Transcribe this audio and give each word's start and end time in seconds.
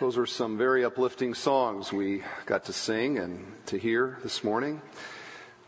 Those 0.00 0.16
were 0.16 0.24
some 0.24 0.56
very 0.56 0.82
uplifting 0.82 1.34
songs 1.34 1.92
we 1.92 2.22
got 2.46 2.64
to 2.64 2.72
sing 2.72 3.18
and 3.18 3.44
to 3.66 3.76
hear 3.76 4.16
this 4.22 4.42
morning, 4.42 4.80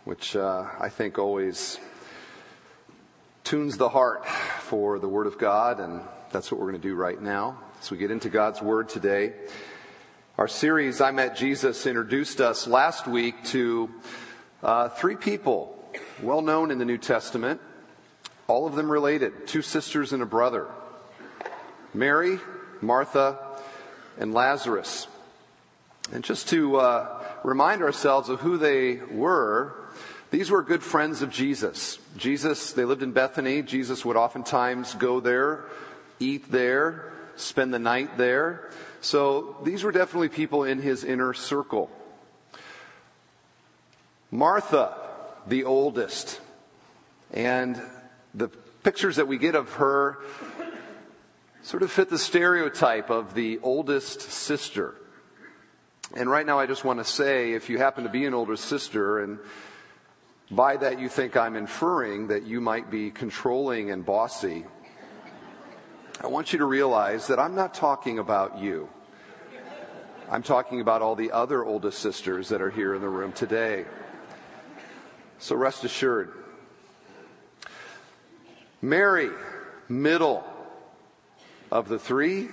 which 0.05 0.35
uh, 0.35 0.65
I 0.81 0.89
think 0.89 1.19
always 1.19 1.79
tunes 3.45 3.77
the 3.77 3.91
heart 3.91 4.27
for 4.27 4.99
the 4.99 5.07
Word 5.07 5.27
of 5.27 5.37
God, 5.37 5.81
and 5.81 6.01
that's 6.31 6.51
what 6.51 6.59
we're 6.59 6.71
going 6.71 6.81
to 6.81 6.89
do 6.89 6.95
right 6.95 7.21
now 7.21 7.59
as 7.83 7.91
we 7.91 7.99
get 7.99 8.11
into 8.11 8.31
God's 8.31 8.63
Word 8.63 8.89
today. 8.89 9.35
Our 10.39 10.49
series, 10.49 11.03
I 11.03 11.11
Met 11.11 11.37
Jesus, 11.37 11.87
introduced 11.87 12.41
us 12.41 12.67
last 12.67 13.07
week 13.07 13.35
to 13.49 13.91
uh, 14.63 14.89
three 14.89 15.17
people 15.17 15.79
well 16.23 16.41
known 16.41 16.71
in 16.71 16.79
the 16.79 16.87
New 16.87 16.97
Testament, 16.97 17.61
all 18.47 18.67
of 18.67 18.77
them 18.77 18.91
related 18.91 19.47
two 19.47 19.61
sisters 19.61 20.15
and 20.15 20.23
a 20.23 20.27
brother 20.27 20.69
Mary, 21.93 22.39
Martha, 22.81 23.52
and 24.19 24.35
Lazarus. 24.35 25.07
And 26.13 26.25
just 26.25 26.49
to 26.49 26.77
uh, 26.77 27.23
remind 27.45 27.83
ourselves 27.83 28.29
of 28.29 28.41
who 28.41 28.59
they 28.59 28.97
were, 28.97 29.75
these 30.31 30.51
were 30.51 30.63
good 30.63 30.83
friends 30.83 31.23
of 31.23 31.31
Jesus. 31.31 31.99
Jesus, 32.17 32.73
they 32.73 32.85
lived 32.85 33.03
in 33.03 33.13
Bethany. 33.13 33.63
Jesus 33.63 34.05
would 34.05 34.17
oftentimes 34.17 34.95
go 34.95 35.21
there, 35.21 35.65
eat 36.19 36.51
there, 36.51 37.13
spend 37.37 37.73
the 37.73 37.79
night 37.79 38.17
there. 38.17 38.71
So 39.01 39.57
these 39.63 39.85
were 39.85 39.93
definitely 39.93 40.29
people 40.29 40.65
in 40.65 40.81
his 40.81 41.05
inner 41.05 41.35
circle. 41.35 41.91
Martha, 44.31 44.97
the 45.47 45.65
oldest, 45.65 46.41
and 47.33 47.81
the 48.35 48.49
pictures 48.83 49.17
that 49.17 49.29
we 49.29 49.37
get 49.37 49.55
of 49.55 49.73
her 49.75 50.19
sort 51.63 51.85
of 51.85 51.93
fit 51.93 52.11
the 52.11 52.19
stereotype 52.19 53.09
of 53.09 53.35
the 53.35 53.61
oldest 53.63 54.21
sister. 54.21 54.97
And 56.15 56.29
right 56.29 56.45
now, 56.45 56.59
I 56.59 56.67
just 56.67 56.85
want 56.85 56.99
to 56.99 57.05
say 57.05 57.53
if 57.53 57.71
you 57.71 57.79
happen 57.79 58.05
to 58.05 58.11
be 58.11 58.27
an 58.27 58.35
older 58.35 58.57
sister, 58.57 59.21
and 59.21 59.39
by 60.51 60.77
that 60.77 60.99
you 60.99 61.09
think 61.09 61.37
I'm 61.37 61.57
inferring 61.57 62.29
that 62.29 62.43
you 62.43 62.61
might 62.61 62.91
be 62.91 63.11
controlling 63.11 63.91
and 63.91 64.05
bossy, 64.05 64.65
I 66.21 66.27
want 66.27 66.53
you 66.53 66.59
to 66.59 66.65
realize 66.65 67.29
that 67.29 67.39
I'm 67.39 67.55
not 67.55 67.75
talking 67.75 68.19
about 68.19 68.59
you. 68.59 68.89
I'm 70.31 70.43
talking 70.43 70.81
about 70.81 71.01
all 71.01 71.15
the 71.15 71.31
other 71.31 71.65
oldest 71.65 72.01
sisters 72.01 72.49
that 72.49 72.61
are 72.61 72.71
here 72.71 72.95
in 72.95 73.01
the 73.01 73.09
room 73.09 73.33
today. 73.33 73.85
So 75.39 75.57
rest 75.57 75.85
assured. 75.85 76.33
Mary, 78.81 79.31
middle 79.89 80.45
of 81.73 81.89
the 81.89 81.99
three, 81.99 82.51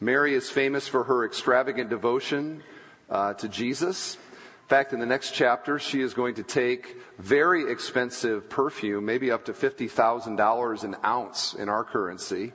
Mary 0.00 0.32
is 0.32 0.48
famous 0.48 0.88
for 0.88 1.04
her 1.04 1.26
extravagant 1.26 1.90
devotion 1.90 2.62
uh, 3.10 3.34
to 3.34 3.50
Jesus. 3.50 4.14
In 4.14 4.68
fact, 4.68 4.94
in 4.94 4.98
the 4.98 5.04
next 5.04 5.32
chapter, 5.32 5.78
she 5.78 6.00
is 6.00 6.14
going 6.14 6.36
to 6.36 6.42
take 6.42 6.96
very 7.18 7.70
expensive 7.70 8.48
perfume, 8.48 9.04
maybe 9.04 9.30
up 9.30 9.44
to 9.44 9.52
$50,000 9.52 10.84
an 10.84 10.96
ounce 11.04 11.52
in 11.52 11.68
our 11.68 11.84
currency, 11.84 12.54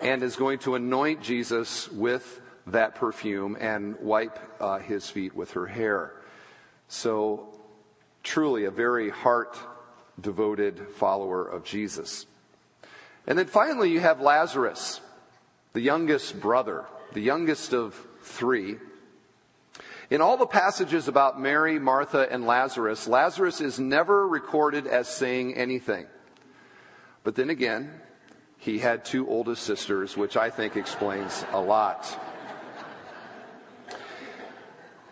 and 0.00 0.22
is 0.22 0.34
going 0.34 0.60
to 0.60 0.76
anoint 0.76 1.20
Jesus 1.20 1.92
with 1.92 2.40
that 2.66 2.94
perfume 2.94 3.54
and 3.60 3.96
wipe 4.00 4.38
uh, 4.62 4.78
his 4.78 5.10
feet 5.10 5.34
with 5.34 5.50
her 5.50 5.66
hair. 5.66 6.14
So, 6.88 7.50
truly 8.22 8.64
a 8.64 8.70
very 8.70 9.10
heart 9.10 9.58
devoted 10.18 10.88
follower 10.96 11.46
of 11.46 11.64
Jesus. 11.64 12.24
And 13.26 13.38
then 13.38 13.46
finally, 13.46 13.90
you 13.90 14.00
have 14.00 14.22
Lazarus 14.22 15.02
the 15.74 15.80
youngest 15.80 16.40
brother, 16.40 16.84
the 17.12 17.20
youngest 17.20 17.74
of 17.74 18.00
three. 18.22 18.76
In 20.08 20.20
all 20.20 20.36
the 20.36 20.46
passages 20.46 21.08
about 21.08 21.40
Mary, 21.40 21.80
Martha, 21.80 22.28
and 22.30 22.46
Lazarus, 22.46 23.08
Lazarus 23.08 23.60
is 23.60 23.80
never 23.80 24.26
recorded 24.26 24.86
as 24.86 25.08
saying 25.08 25.56
anything. 25.56 26.06
But 27.24 27.34
then 27.34 27.50
again, 27.50 27.90
he 28.56 28.78
had 28.78 29.04
two 29.04 29.28
oldest 29.28 29.64
sisters, 29.64 30.16
which 30.16 30.36
I 30.36 30.48
think 30.48 30.76
explains 30.76 31.44
a 31.52 31.60
lot. 31.60 32.20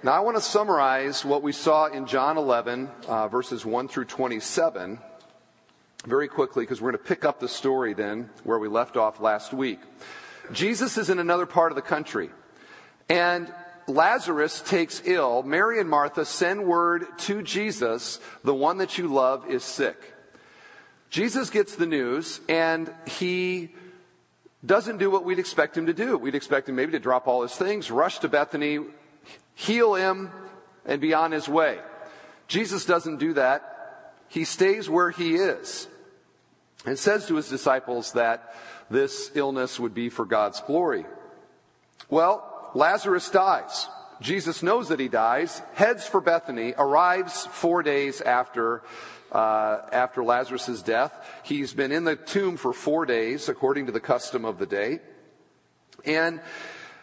Now, 0.04 0.12
I 0.12 0.20
want 0.20 0.36
to 0.36 0.42
summarize 0.42 1.24
what 1.24 1.42
we 1.42 1.52
saw 1.52 1.86
in 1.86 2.06
John 2.06 2.38
11, 2.38 2.88
uh, 3.08 3.26
verses 3.26 3.66
1 3.66 3.88
through 3.88 4.04
27, 4.04 5.00
very 6.06 6.28
quickly, 6.28 6.62
because 6.64 6.80
we're 6.80 6.92
going 6.92 7.02
to 7.02 7.08
pick 7.08 7.24
up 7.24 7.40
the 7.40 7.48
story 7.48 7.94
then 7.94 8.30
where 8.44 8.58
we 8.60 8.68
left 8.68 8.96
off 8.96 9.20
last 9.20 9.52
week. 9.52 9.80
Jesus 10.52 10.98
is 10.98 11.10
in 11.10 11.18
another 11.18 11.46
part 11.46 11.72
of 11.72 11.76
the 11.76 11.82
country. 11.82 12.30
And 13.08 13.52
Lazarus 13.88 14.60
takes 14.60 15.02
ill. 15.04 15.42
Mary 15.42 15.80
and 15.80 15.88
Martha 15.88 16.24
send 16.24 16.64
word 16.64 17.06
to 17.18 17.42
Jesus, 17.42 18.20
the 18.44 18.54
one 18.54 18.78
that 18.78 18.98
you 18.98 19.08
love 19.08 19.50
is 19.50 19.64
sick. 19.64 20.14
Jesus 21.10 21.50
gets 21.50 21.76
the 21.76 21.86
news 21.86 22.40
and 22.48 22.92
he 23.06 23.74
doesn't 24.64 24.98
do 24.98 25.10
what 25.10 25.24
we'd 25.24 25.38
expect 25.38 25.76
him 25.76 25.86
to 25.86 25.92
do. 25.92 26.16
We'd 26.16 26.34
expect 26.34 26.68
him 26.68 26.76
maybe 26.76 26.92
to 26.92 26.98
drop 26.98 27.26
all 27.26 27.42
his 27.42 27.54
things, 27.54 27.90
rush 27.90 28.20
to 28.20 28.28
Bethany, 28.28 28.78
heal 29.54 29.94
him, 29.94 30.30
and 30.86 31.00
be 31.00 31.12
on 31.14 31.32
his 31.32 31.48
way. 31.48 31.78
Jesus 32.48 32.84
doesn't 32.84 33.18
do 33.18 33.34
that. 33.34 34.14
He 34.28 34.44
stays 34.44 34.88
where 34.88 35.10
he 35.10 35.34
is 35.34 35.88
and 36.86 36.98
says 36.98 37.26
to 37.26 37.36
his 37.36 37.48
disciples 37.48 38.12
that 38.12 38.54
this 38.90 39.30
illness 39.34 39.78
would 39.80 39.94
be 39.94 40.08
for 40.08 40.24
God's 40.24 40.60
glory. 40.60 41.06
Well, 42.08 42.70
Lazarus 42.74 43.30
dies. 43.30 43.88
Jesus 44.20 44.62
knows 44.62 44.88
that 44.88 45.00
he 45.00 45.08
dies, 45.08 45.62
heads 45.74 46.06
for 46.06 46.20
Bethany, 46.20 46.74
arrives 46.78 47.46
four 47.46 47.82
days 47.82 48.20
after 48.20 48.82
uh, 49.32 49.88
after 49.90 50.22
Lazarus' 50.22 50.82
death. 50.82 51.12
He's 51.42 51.72
been 51.72 51.90
in 51.90 52.04
the 52.04 52.16
tomb 52.16 52.56
for 52.56 52.72
four 52.72 53.06
days, 53.06 53.48
according 53.48 53.86
to 53.86 53.92
the 53.92 54.00
custom 54.00 54.44
of 54.44 54.58
the 54.58 54.66
day. 54.66 55.00
And 56.04 56.40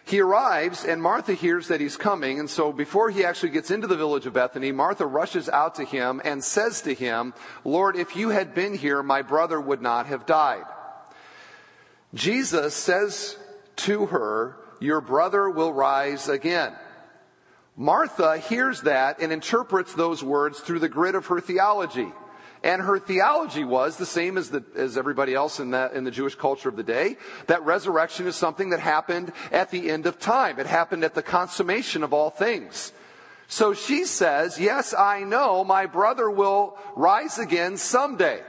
he 0.04 0.20
arrives, 0.20 0.84
and 0.84 1.02
Martha 1.02 1.34
hears 1.34 1.68
that 1.68 1.80
he's 1.80 1.96
coming. 1.96 2.38
And 2.38 2.48
so 2.48 2.72
before 2.72 3.10
he 3.10 3.24
actually 3.24 3.50
gets 3.50 3.70
into 3.70 3.86
the 3.86 3.96
village 3.96 4.26
of 4.26 4.32
Bethany, 4.32 4.72
Martha 4.72 5.06
rushes 5.06 5.48
out 5.48 5.74
to 5.76 5.84
him 5.84 6.20
and 6.24 6.42
says 6.42 6.82
to 6.82 6.94
him, 6.94 7.34
Lord, 7.64 7.96
if 7.96 8.16
you 8.16 8.30
had 8.30 8.54
been 8.54 8.74
here, 8.74 9.02
my 9.02 9.22
brother 9.22 9.60
would 9.60 9.82
not 9.82 10.06
have 10.06 10.26
died. 10.26 10.64
Jesus 12.14 12.74
says 12.74 13.36
to 13.76 14.06
her, 14.06 14.56
Your 14.80 15.00
brother 15.00 15.48
will 15.48 15.72
rise 15.72 16.28
again. 16.28 16.74
Martha 17.76 18.38
hears 18.38 18.82
that 18.82 19.20
and 19.20 19.32
interprets 19.32 19.94
those 19.94 20.22
words 20.22 20.60
through 20.60 20.80
the 20.80 20.88
grid 20.88 21.14
of 21.14 21.26
her 21.26 21.40
theology. 21.40 22.12
And 22.62 22.82
her 22.82 22.98
theology 22.98 23.64
was 23.64 23.96
the 23.96 24.04
same 24.04 24.36
as, 24.36 24.50
the, 24.50 24.62
as 24.76 24.98
everybody 24.98 25.34
else 25.34 25.60
in 25.60 25.70
the, 25.70 25.90
in 25.94 26.04
the 26.04 26.10
Jewish 26.10 26.34
culture 26.34 26.68
of 26.68 26.76
the 26.76 26.82
day, 26.82 27.16
that 27.46 27.64
resurrection 27.64 28.26
is 28.26 28.36
something 28.36 28.70
that 28.70 28.80
happened 28.80 29.32
at 29.50 29.70
the 29.70 29.90
end 29.90 30.04
of 30.04 30.18
time. 30.18 30.58
It 30.58 30.66
happened 30.66 31.04
at 31.04 31.14
the 31.14 31.22
consummation 31.22 32.02
of 32.02 32.12
all 32.12 32.28
things. 32.28 32.92
So 33.48 33.72
she 33.72 34.04
says, 34.04 34.60
yes, 34.60 34.92
I 34.92 35.22
know 35.22 35.64
my 35.64 35.86
brother 35.86 36.30
will 36.30 36.76
rise 36.96 37.38
again 37.38 37.78
someday. 37.78 38.42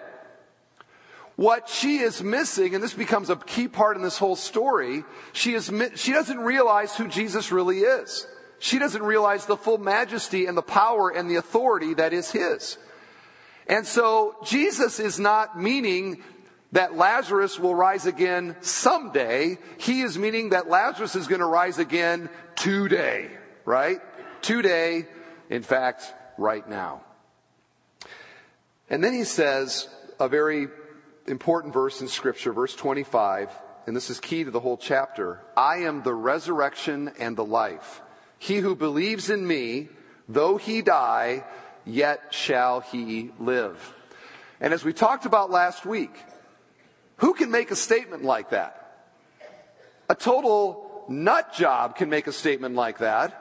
What 1.41 1.69
she 1.69 1.97
is 1.97 2.22
missing, 2.22 2.75
and 2.75 2.84
this 2.84 2.94
becomes 2.94 3.31
a 3.31 3.35
key 3.35 3.68
part 3.68 3.97
in 3.97 4.03
this 4.03 4.19
whole 4.19 4.35
story, 4.35 5.03
she, 5.34 5.56
is, 5.56 5.72
she 5.96 6.13
doesn't 6.13 6.40
realize 6.40 6.96
who 6.96 7.07
Jesus 7.07 7.52
really 7.52 7.79
is. 7.79 8.28
She 8.59 8.78
doesn't 8.78 9.02
realize 9.02 9.47
the 9.47 9.57
full 9.57 9.80
majesty 9.80 10.46
and 10.46 10.56
the 10.56 10.62
power 10.62 11.09
and 11.09 11.28
the 11.28 11.38
authority 11.38 11.96
that 11.96 12.13
is 12.13 12.30
his. 12.30 12.78
And 13.66 13.88
so 13.88 14.35
Jesus 14.46 15.00
is 15.00 15.19
not 15.19 15.59
meaning 15.59 16.22
that 16.74 16.96
Lazarus 16.96 17.57
will 17.57 17.74
rise 17.74 18.06
again 18.06 18.56
someday. 18.62 19.57
He 19.80 20.01
is 20.01 20.19
meaning 20.19 20.51
that 20.51 20.69
Lazarus 20.69 21.16
is 21.16 21.25
going 21.25 21.41
to 21.41 21.47
rise 21.47 21.80
again 21.80 22.30
today, 22.56 23.31
right? 23.66 23.98
Today, 24.44 25.07
in 25.50 25.63
fact, 25.63 26.04
right 26.38 26.69
now. 26.69 27.01
And 28.92 29.04
then 29.04 29.16
he 29.16 29.24
says 29.24 29.88
a 30.19 30.30
very 30.30 30.68
important 31.27 31.73
verse 31.73 32.01
in 32.01 32.07
Scripture, 32.07 32.53
verse 32.53 32.75
25, 32.75 33.50
and 33.88 33.95
this 33.95 34.09
is 34.09 34.19
key 34.19 34.44
to 34.44 34.51
the 34.51 34.59
whole 34.59 34.77
chapter 34.77 35.41
I 35.56 35.77
am 35.77 36.03
the 36.03 36.13
resurrection 36.13 37.12
and 37.19 37.35
the 37.35 37.45
life. 37.45 38.01
He 38.38 38.57
who 38.57 38.75
believes 38.75 39.29
in 39.29 39.45
me, 39.45 39.89
though 40.27 40.57
he 40.57 40.81
die, 40.81 41.44
yet 41.85 42.33
shall 42.33 42.81
he 42.81 43.31
live. 43.39 43.94
And 44.59 44.73
as 44.73 44.83
we 44.83 44.94
talked 44.94 45.25
about 45.25 45.51
last 45.51 45.85
week, 45.85 46.12
who 47.18 47.33
can 47.33 47.51
make 47.51 47.71
a 47.71 47.75
statement 47.75 48.23
like 48.23 48.50
that? 48.51 48.77
A 50.09 50.15
total 50.15 51.06
nut 51.07 51.53
job 51.53 51.95
can 51.95 52.09
make 52.09 52.27
a 52.27 52.31
statement 52.31 52.75
like 52.75 53.00
that, 53.00 53.38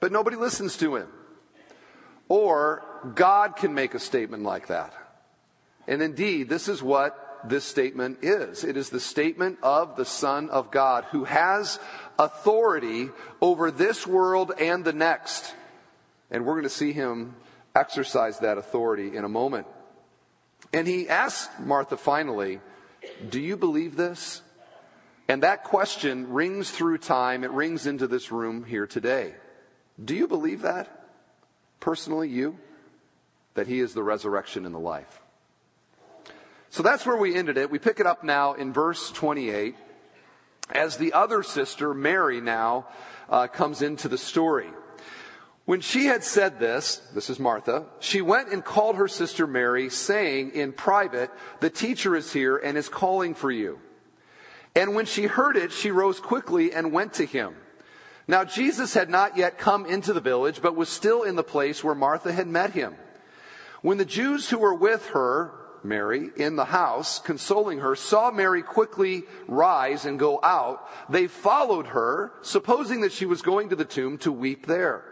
but 0.00 0.12
nobody 0.12 0.36
listens 0.36 0.76
to 0.78 0.96
him. 0.96 1.08
Or 2.28 2.84
God 3.14 3.56
can 3.56 3.74
make 3.74 3.94
a 3.94 3.98
statement 3.98 4.44
like 4.44 4.68
that. 4.68 4.94
And 5.90 6.02
indeed, 6.02 6.48
this 6.48 6.68
is 6.68 6.80
what 6.84 7.40
this 7.44 7.64
statement 7.64 8.18
is. 8.22 8.62
It 8.62 8.76
is 8.76 8.90
the 8.90 9.00
statement 9.00 9.58
of 9.60 9.96
the 9.96 10.04
Son 10.04 10.48
of 10.48 10.70
God 10.70 11.04
who 11.10 11.24
has 11.24 11.80
authority 12.16 13.10
over 13.40 13.72
this 13.72 14.06
world 14.06 14.52
and 14.56 14.84
the 14.84 14.92
next. 14.92 15.52
And 16.30 16.46
we're 16.46 16.54
going 16.54 16.62
to 16.62 16.70
see 16.70 16.92
him 16.92 17.34
exercise 17.74 18.38
that 18.38 18.56
authority 18.56 19.16
in 19.16 19.24
a 19.24 19.28
moment. 19.28 19.66
And 20.72 20.86
he 20.86 21.08
asked 21.08 21.58
Martha 21.58 21.96
finally, 21.96 22.60
Do 23.28 23.40
you 23.40 23.56
believe 23.56 23.96
this? 23.96 24.42
And 25.26 25.42
that 25.42 25.64
question 25.64 26.32
rings 26.32 26.70
through 26.70 26.98
time. 26.98 27.42
It 27.42 27.50
rings 27.50 27.88
into 27.88 28.06
this 28.06 28.30
room 28.30 28.64
here 28.64 28.86
today. 28.86 29.34
Do 30.02 30.14
you 30.14 30.28
believe 30.28 30.62
that? 30.62 31.08
Personally, 31.80 32.28
you? 32.28 32.58
That 33.54 33.66
he 33.66 33.80
is 33.80 33.92
the 33.92 34.04
resurrection 34.04 34.64
and 34.66 34.74
the 34.74 34.78
life. 34.78 35.20
So 36.70 36.84
that's 36.84 37.04
where 37.04 37.16
we 37.16 37.34
ended 37.34 37.58
it. 37.58 37.70
We 37.70 37.78
pick 37.78 37.98
it 37.98 38.06
up 38.06 38.22
now 38.22 38.54
in 38.54 38.72
verse 38.72 39.10
28 39.10 39.74
as 40.72 40.96
the 40.96 41.12
other 41.12 41.42
sister, 41.42 41.92
Mary, 41.92 42.40
now 42.40 42.86
uh, 43.28 43.48
comes 43.48 43.82
into 43.82 44.08
the 44.08 44.16
story. 44.16 44.68
When 45.64 45.80
she 45.80 46.06
had 46.06 46.24
said 46.24 46.58
this, 46.58 46.96
this 47.14 47.28
is 47.28 47.38
Martha, 47.38 47.86
she 47.98 48.22
went 48.22 48.50
and 48.50 48.64
called 48.64 48.96
her 48.96 49.08
sister 49.08 49.46
Mary, 49.46 49.90
saying 49.90 50.52
in 50.52 50.72
private, 50.72 51.30
The 51.60 51.70
teacher 51.70 52.14
is 52.16 52.32
here 52.32 52.56
and 52.56 52.78
is 52.78 52.88
calling 52.88 53.34
for 53.34 53.50
you. 53.50 53.80
And 54.74 54.94
when 54.94 55.06
she 55.06 55.24
heard 55.24 55.56
it, 55.56 55.72
she 55.72 55.90
rose 55.90 56.20
quickly 56.20 56.72
and 56.72 56.92
went 56.92 57.14
to 57.14 57.24
him. 57.24 57.56
Now 58.28 58.44
Jesus 58.44 58.94
had 58.94 59.10
not 59.10 59.36
yet 59.36 59.58
come 59.58 59.86
into 59.86 60.12
the 60.12 60.20
village, 60.20 60.62
but 60.62 60.76
was 60.76 60.88
still 60.88 61.24
in 61.24 61.34
the 61.34 61.42
place 61.42 61.82
where 61.82 61.96
Martha 61.96 62.32
had 62.32 62.46
met 62.46 62.70
him. 62.70 62.94
When 63.82 63.98
the 63.98 64.04
Jews 64.04 64.48
who 64.48 64.58
were 64.58 64.74
with 64.74 65.08
her, 65.08 65.52
Mary, 65.82 66.30
in 66.36 66.56
the 66.56 66.66
house, 66.66 67.18
consoling 67.18 67.78
her, 67.78 67.94
saw 67.96 68.30
Mary 68.30 68.62
quickly 68.62 69.24
rise 69.48 70.04
and 70.04 70.18
go 70.18 70.38
out, 70.42 70.88
they 71.08 71.26
followed 71.26 71.88
her, 71.88 72.32
supposing 72.42 73.00
that 73.00 73.12
she 73.12 73.26
was 73.26 73.42
going 73.42 73.68
to 73.70 73.76
the 73.76 73.84
tomb 73.84 74.18
to 74.18 74.30
weep 74.30 74.66
there. 74.66 75.04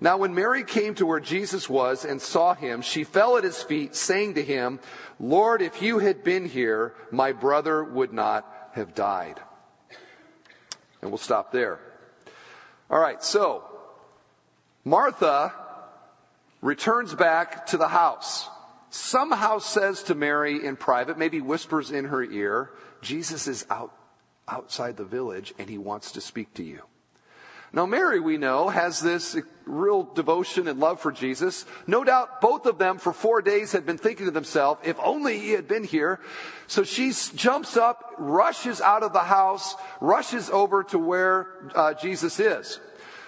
Now, 0.00 0.16
when 0.16 0.34
Mary 0.34 0.64
came 0.64 0.94
to 0.96 1.06
where 1.06 1.20
Jesus 1.20 1.68
was 1.68 2.04
and 2.04 2.20
saw 2.20 2.54
him, 2.54 2.82
she 2.82 3.04
fell 3.04 3.36
at 3.36 3.44
his 3.44 3.62
feet, 3.62 3.94
saying 3.94 4.34
to 4.34 4.42
him, 4.42 4.80
Lord, 5.20 5.62
if 5.62 5.80
you 5.80 5.98
had 5.98 6.24
been 6.24 6.46
here, 6.46 6.94
my 7.10 7.32
brother 7.32 7.82
would 7.84 8.12
not 8.12 8.70
have 8.72 8.94
died. 8.94 9.40
And 11.00 11.10
we'll 11.10 11.18
stop 11.18 11.52
there. 11.52 11.78
All 12.90 12.98
right, 12.98 13.22
so 13.22 13.64
Martha 14.84 15.52
returns 16.60 17.14
back 17.14 17.66
to 17.66 17.76
the 17.76 17.88
house. 17.88 18.48
Somehow 18.94 19.58
says 19.58 20.04
to 20.04 20.14
Mary 20.14 20.64
in 20.64 20.76
private, 20.76 21.18
maybe 21.18 21.40
whispers 21.40 21.90
in 21.90 22.04
her 22.04 22.22
ear, 22.22 22.70
Jesus 23.02 23.48
is 23.48 23.66
out 23.68 23.92
outside 24.46 24.96
the 24.96 25.04
village 25.04 25.52
and 25.58 25.68
he 25.68 25.78
wants 25.78 26.12
to 26.12 26.20
speak 26.20 26.54
to 26.54 26.62
you. 26.62 26.80
Now, 27.72 27.86
Mary, 27.86 28.20
we 28.20 28.36
know, 28.36 28.68
has 28.68 29.00
this 29.00 29.36
real 29.64 30.04
devotion 30.04 30.68
and 30.68 30.78
love 30.78 31.00
for 31.00 31.10
Jesus. 31.10 31.66
No 31.88 32.04
doubt 32.04 32.40
both 32.40 32.66
of 32.66 32.78
them 32.78 32.98
for 32.98 33.12
four 33.12 33.42
days 33.42 33.72
had 33.72 33.84
been 33.84 33.98
thinking 33.98 34.26
to 34.26 34.30
themselves, 34.30 34.80
if 34.84 34.96
only 35.02 35.40
he 35.40 35.50
had 35.50 35.66
been 35.66 35.82
here. 35.82 36.20
So 36.68 36.84
she 36.84 37.12
jumps 37.34 37.76
up, 37.76 38.14
rushes 38.16 38.80
out 38.80 39.02
of 39.02 39.12
the 39.12 39.24
house, 39.24 39.74
rushes 40.00 40.50
over 40.50 40.84
to 40.84 41.00
where 41.00 41.48
uh, 41.74 41.94
Jesus 41.94 42.38
is. 42.38 42.78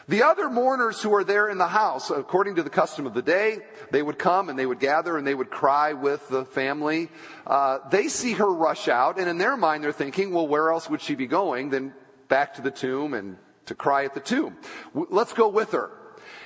The 0.08 0.22
other 0.22 0.48
mourners 0.48 1.02
who 1.02 1.12
are 1.14 1.24
there 1.24 1.48
in 1.48 1.58
the 1.58 1.66
house, 1.66 2.10
according 2.10 2.56
to 2.56 2.62
the 2.62 2.70
custom 2.70 3.06
of 3.06 3.14
the 3.14 3.22
day, 3.22 3.58
they 3.90 4.02
would 4.02 4.18
come 4.18 4.48
and 4.48 4.58
they 4.58 4.66
would 4.66 4.78
gather 4.78 5.18
and 5.18 5.26
they 5.26 5.34
would 5.34 5.50
cry 5.50 5.94
with 5.94 6.28
the 6.28 6.44
family. 6.44 7.10
Uh, 7.44 7.78
they 7.90 8.06
see 8.06 8.34
her 8.34 8.52
rush 8.52 8.86
out, 8.86 9.18
and 9.18 9.28
in 9.28 9.38
their 9.38 9.56
mind, 9.56 9.82
they're 9.82 9.90
thinking, 9.90 10.32
well, 10.32 10.46
where 10.46 10.70
else 10.70 10.88
would 10.88 11.00
she 11.00 11.16
be 11.16 11.26
going 11.26 11.70
than 11.70 11.92
back 12.28 12.54
to 12.54 12.62
the 12.62 12.70
tomb 12.70 13.14
and 13.14 13.36
to 13.66 13.74
cry 13.74 14.04
at 14.04 14.14
the 14.14 14.20
tomb. 14.20 14.56
Let's 14.94 15.32
go 15.32 15.48
with 15.48 15.72
her. 15.72 15.90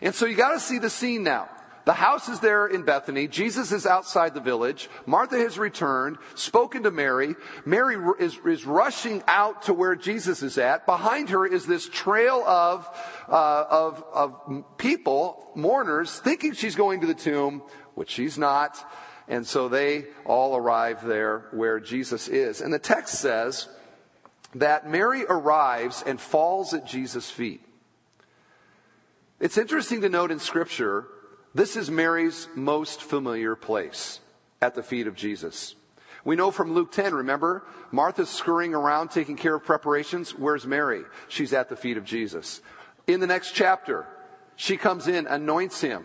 And 0.03 0.15
so 0.15 0.27
you 0.27 0.37
got 0.37 0.53
to 0.53 0.61
see 0.61 0.79
the 0.79 0.91
scene 0.91 1.23
now. 1.23 1.49
The 1.85 1.95
house 1.95 2.29
is 2.29 2.41
there 2.41 2.67
in 2.67 2.83
Bethany. 2.83 3.27
Jesus 3.27 3.73
is 3.73 3.87
outside 3.87 4.35
the 4.35 4.41
village. 4.41 4.91
Martha 5.07 5.37
has 5.39 5.59
returned, 5.59 6.19
spoken 6.35 6.83
to 6.83 6.91
Mary. 6.91 7.35
Mary 7.65 7.97
is, 8.19 8.39
is 8.45 8.67
rushing 8.67 9.23
out 9.27 9.63
to 9.63 9.75
where 9.75 9.97
Jesus 9.97 10.43
is 10.43 10.59
at. 10.59 10.85
Behind 10.87 11.31
her 11.31 11.47
is 11.47 11.67
this 11.67 11.89
trail 11.89 12.45
of, 12.47 12.89
uh, 13.29 13.65
of, 13.71 14.05
of 14.13 14.65
people, 14.77 15.51
mourners, 15.55 16.19
thinking 16.19 16.53
she's 16.53 16.77
going 16.77 17.01
to 17.01 17.07
the 17.07 17.15
tomb, 17.15 17.63
which 17.95 18.11
she's 18.11 18.37
not. 18.37 18.79
And 19.27 19.47
so 19.47 19.69
they 19.69 20.07
all 20.25 20.57
arrive 20.57 21.05
there 21.05 21.47
where 21.53 21.81
Jesus 21.81 22.29
is. 22.29 22.61
And 22.61 22.73
the 22.73 22.79
text 22.79 23.21
says, 23.21 23.69
that 24.55 24.89
Mary 24.89 25.25
arrives 25.29 26.03
and 26.05 26.21
falls 26.21 26.75
at 26.75 26.87
Jesus' 26.87 27.31
feet. 27.31 27.65
It's 29.39 29.57
interesting 29.57 30.01
to 30.03 30.09
note 30.09 30.31
in 30.31 30.39
Scripture, 30.39 31.07
this 31.55 31.77
is 31.77 31.91
Mary's 31.91 32.49
most 32.55 33.03
familiar 33.03 33.57
place 33.57 34.21
at 34.61 34.75
the 34.75 34.83
feet 34.83 35.07
of 35.07 35.17
Jesus. 35.17 35.75
We 36.25 36.37
know 36.37 36.51
from 36.51 36.75
Luke 36.75 36.93
10, 36.93 37.15
remember? 37.15 37.65
Martha's 37.91 38.29
scurrying 38.29 38.75
around 38.75 39.11
taking 39.11 39.37
care 39.37 39.55
of 39.55 39.65
preparations. 39.65 40.33
Where's 40.33 40.67
Mary? 40.67 41.03
She's 41.29 41.53
at 41.53 41.69
the 41.69 41.77
feet 41.77 41.97
of 41.97 42.05
Jesus. 42.05 42.61
In 43.07 43.21
the 43.21 43.27
next 43.27 43.53
chapter, 43.53 44.07
she 44.57 44.77
comes 44.77 45.09
in, 45.09 45.27
anoints 45.27 45.81
him, 45.81 46.05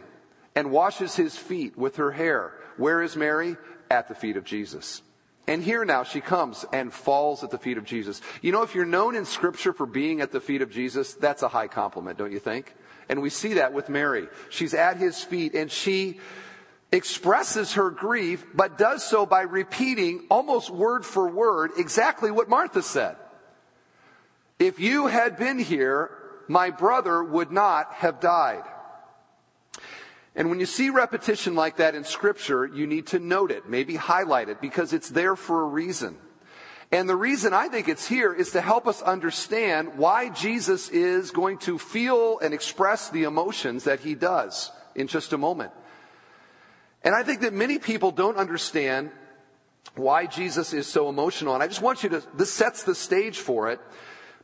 and 0.55 0.71
washes 0.71 1.15
his 1.15 1.37
feet 1.37 1.77
with 1.77 1.97
her 1.97 2.11
hair. 2.11 2.53
Where 2.77 3.01
is 3.01 3.15
Mary? 3.15 3.57
At 3.91 4.07
the 4.07 4.15
feet 4.15 4.37
of 4.37 4.45
Jesus. 4.45 5.01
And 5.47 5.61
here 5.61 5.85
now 5.85 6.03
she 6.03 6.21
comes 6.21 6.65
and 6.73 6.91
falls 6.91 7.43
at 7.43 7.51
the 7.51 7.57
feet 7.57 7.77
of 7.77 7.83
Jesus. 7.85 8.21
You 8.41 8.51
know, 8.51 8.63
if 8.63 8.73
you're 8.73 8.85
known 8.85 9.15
in 9.15 9.25
scripture 9.25 9.73
for 9.73 9.85
being 9.85 10.21
at 10.21 10.31
the 10.31 10.39
feet 10.39 10.61
of 10.61 10.71
Jesus, 10.71 11.13
that's 11.13 11.43
a 11.43 11.49
high 11.49 11.67
compliment, 11.67 12.17
don't 12.17 12.31
you 12.31 12.39
think? 12.39 12.73
And 13.09 13.21
we 13.21 13.29
see 13.29 13.53
that 13.53 13.73
with 13.73 13.89
Mary. 13.89 14.27
She's 14.49 14.73
at 14.73 14.97
his 14.97 15.23
feet 15.23 15.53
and 15.53 15.71
she 15.71 16.19
expresses 16.91 17.73
her 17.73 17.89
grief, 17.89 18.45
but 18.53 18.77
does 18.77 19.03
so 19.03 19.25
by 19.25 19.41
repeating 19.41 20.25
almost 20.29 20.69
word 20.69 21.05
for 21.05 21.27
word 21.27 21.71
exactly 21.77 22.31
what 22.31 22.49
Martha 22.49 22.81
said. 22.81 23.17
If 24.59 24.79
you 24.79 25.07
had 25.07 25.37
been 25.37 25.59
here, 25.59 26.11
my 26.47 26.69
brother 26.69 27.23
would 27.23 27.51
not 27.51 27.93
have 27.93 28.19
died. 28.19 28.63
And 30.35 30.49
when 30.49 30.59
you 30.59 30.65
see 30.65 30.89
repetition 30.89 31.55
like 31.55 31.77
that 31.77 31.95
in 31.95 32.03
scripture, 32.03 32.65
you 32.65 32.87
need 32.87 33.07
to 33.07 33.19
note 33.19 33.51
it, 33.51 33.69
maybe 33.69 33.95
highlight 33.95 34.49
it, 34.49 34.61
because 34.61 34.93
it's 34.93 35.09
there 35.09 35.35
for 35.35 35.61
a 35.61 35.65
reason. 35.65 36.17
And 36.95 37.09
the 37.09 37.15
reason 37.17 37.53
I 37.53 37.67
think 37.67 37.89
it's 37.89 38.07
here 38.07 38.33
is 38.33 38.51
to 38.51 38.61
help 38.61 38.87
us 38.87 39.01
understand 39.01 39.97
why 39.97 40.29
Jesus 40.29 40.87
is 40.87 41.29
going 41.29 41.57
to 41.57 41.77
feel 41.77 42.39
and 42.39 42.53
express 42.53 43.09
the 43.09 43.23
emotions 43.23 43.83
that 43.83 43.99
he 43.99 44.15
does 44.15 44.71
in 44.95 45.07
just 45.07 45.33
a 45.33 45.37
moment. 45.37 45.73
And 47.03 47.13
I 47.13 47.23
think 47.23 47.41
that 47.41 47.51
many 47.51 47.79
people 47.79 48.11
don't 48.11 48.37
understand 48.37 49.11
why 49.95 50.25
Jesus 50.25 50.71
is 50.71 50.87
so 50.87 51.09
emotional. 51.09 51.53
And 51.53 51.61
I 51.61 51.67
just 51.67 51.81
want 51.81 52.01
you 52.01 52.07
to, 52.11 52.23
this 52.33 52.53
sets 52.53 52.83
the 52.83 52.95
stage 52.95 53.39
for 53.39 53.69
it. 53.69 53.81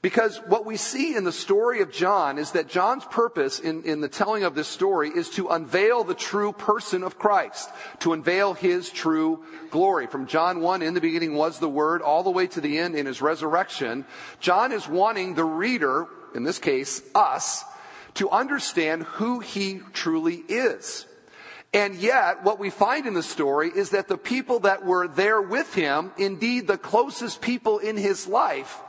Because 0.01 0.37
what 0.47 0.65
we 0.65 0.77
see 0.77 1.15
in 1.15 1.25
the 1.25 1.31
story 1.31 1.81
of 1.81 1.91
John 1.91 2.39
is 2.39 2.53
that 2.53 2.67
John's 2.67 3.05
purpose 3.05 3.59
in, 3.59 3.83
in 3.83 4.01
the 4.01 4.07
telling 4.07 4.43
of 4.43 4.55
this 4.55 4.67
story 4.67 5.09
is 5.09 5.29
to 5.31 5.49
unveil 5.49 6.03
the 6.03 6.15
true 6.15 6.53
person 6.53 7.03
of 7.03 7.19
Christ, 7.19 7.69
to 7.99 8.13
unveil 8.13 8.55
his 8.55 8.89
true 8.89 9.43
glory. 9.69 10.07
From 10.07 10.25
John 10.25 10.59
1, 10.59 10.81
in 10.81 10.95
the 10.95 11.01
beginning 11.01 11.35
was 11.35 11.59
the 11.59 11.69
Word, 11.69 12.01
all 12.01 12.23
the 12.23 12.31
way 12.31 12.47
to 12.47 12.61
the 12.61 12.79
end 12.79 12.95
in 12.95 13.05
his 13.05 13.21
resurrection, 13.21 14.05
John 14.39 14.71
is 14.71 14.87
wanting 14.87 15.35
the 15.35 15.45
reader, 15.45 16.07
in 16.33 16.43
this 16.43 16.57
case, 16.57 17.03
us, 17.13 17.63
to 18.15 18.27
understand 18.31 19.03
who 19.03 19.39
he 19.39 19.81
truly 19.93 20.43
is. 20.47 21.05
And 21.75 21.95
yet, 21.95 22.43
what 22.43 22.57
we 22.57 22.71
find 22.71 23.05
in 23.05 23.13
the 23.13 23.23
story 23.23 23.71
is 23.73 23.91
that 23.91 24.07
the 24.07 24.17
people 24.17 24.61
that 24.61 24.83
were 24.83 25.07
there 25.07 25.41
with 25.41 25.75
him, 25.75 26.11
indeed 26.17 26.67
the 26.67 26.79
closest 26.79 27.39
people 27.39 27.77
in 27.77 27.97
his 27.97 28.27
life, 28.27 28.81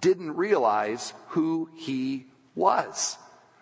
didn't 0.00 0.36
realize 0.36 1.12
who 1.28 1.68
he 1.76 2.26
was. 2.54 3.18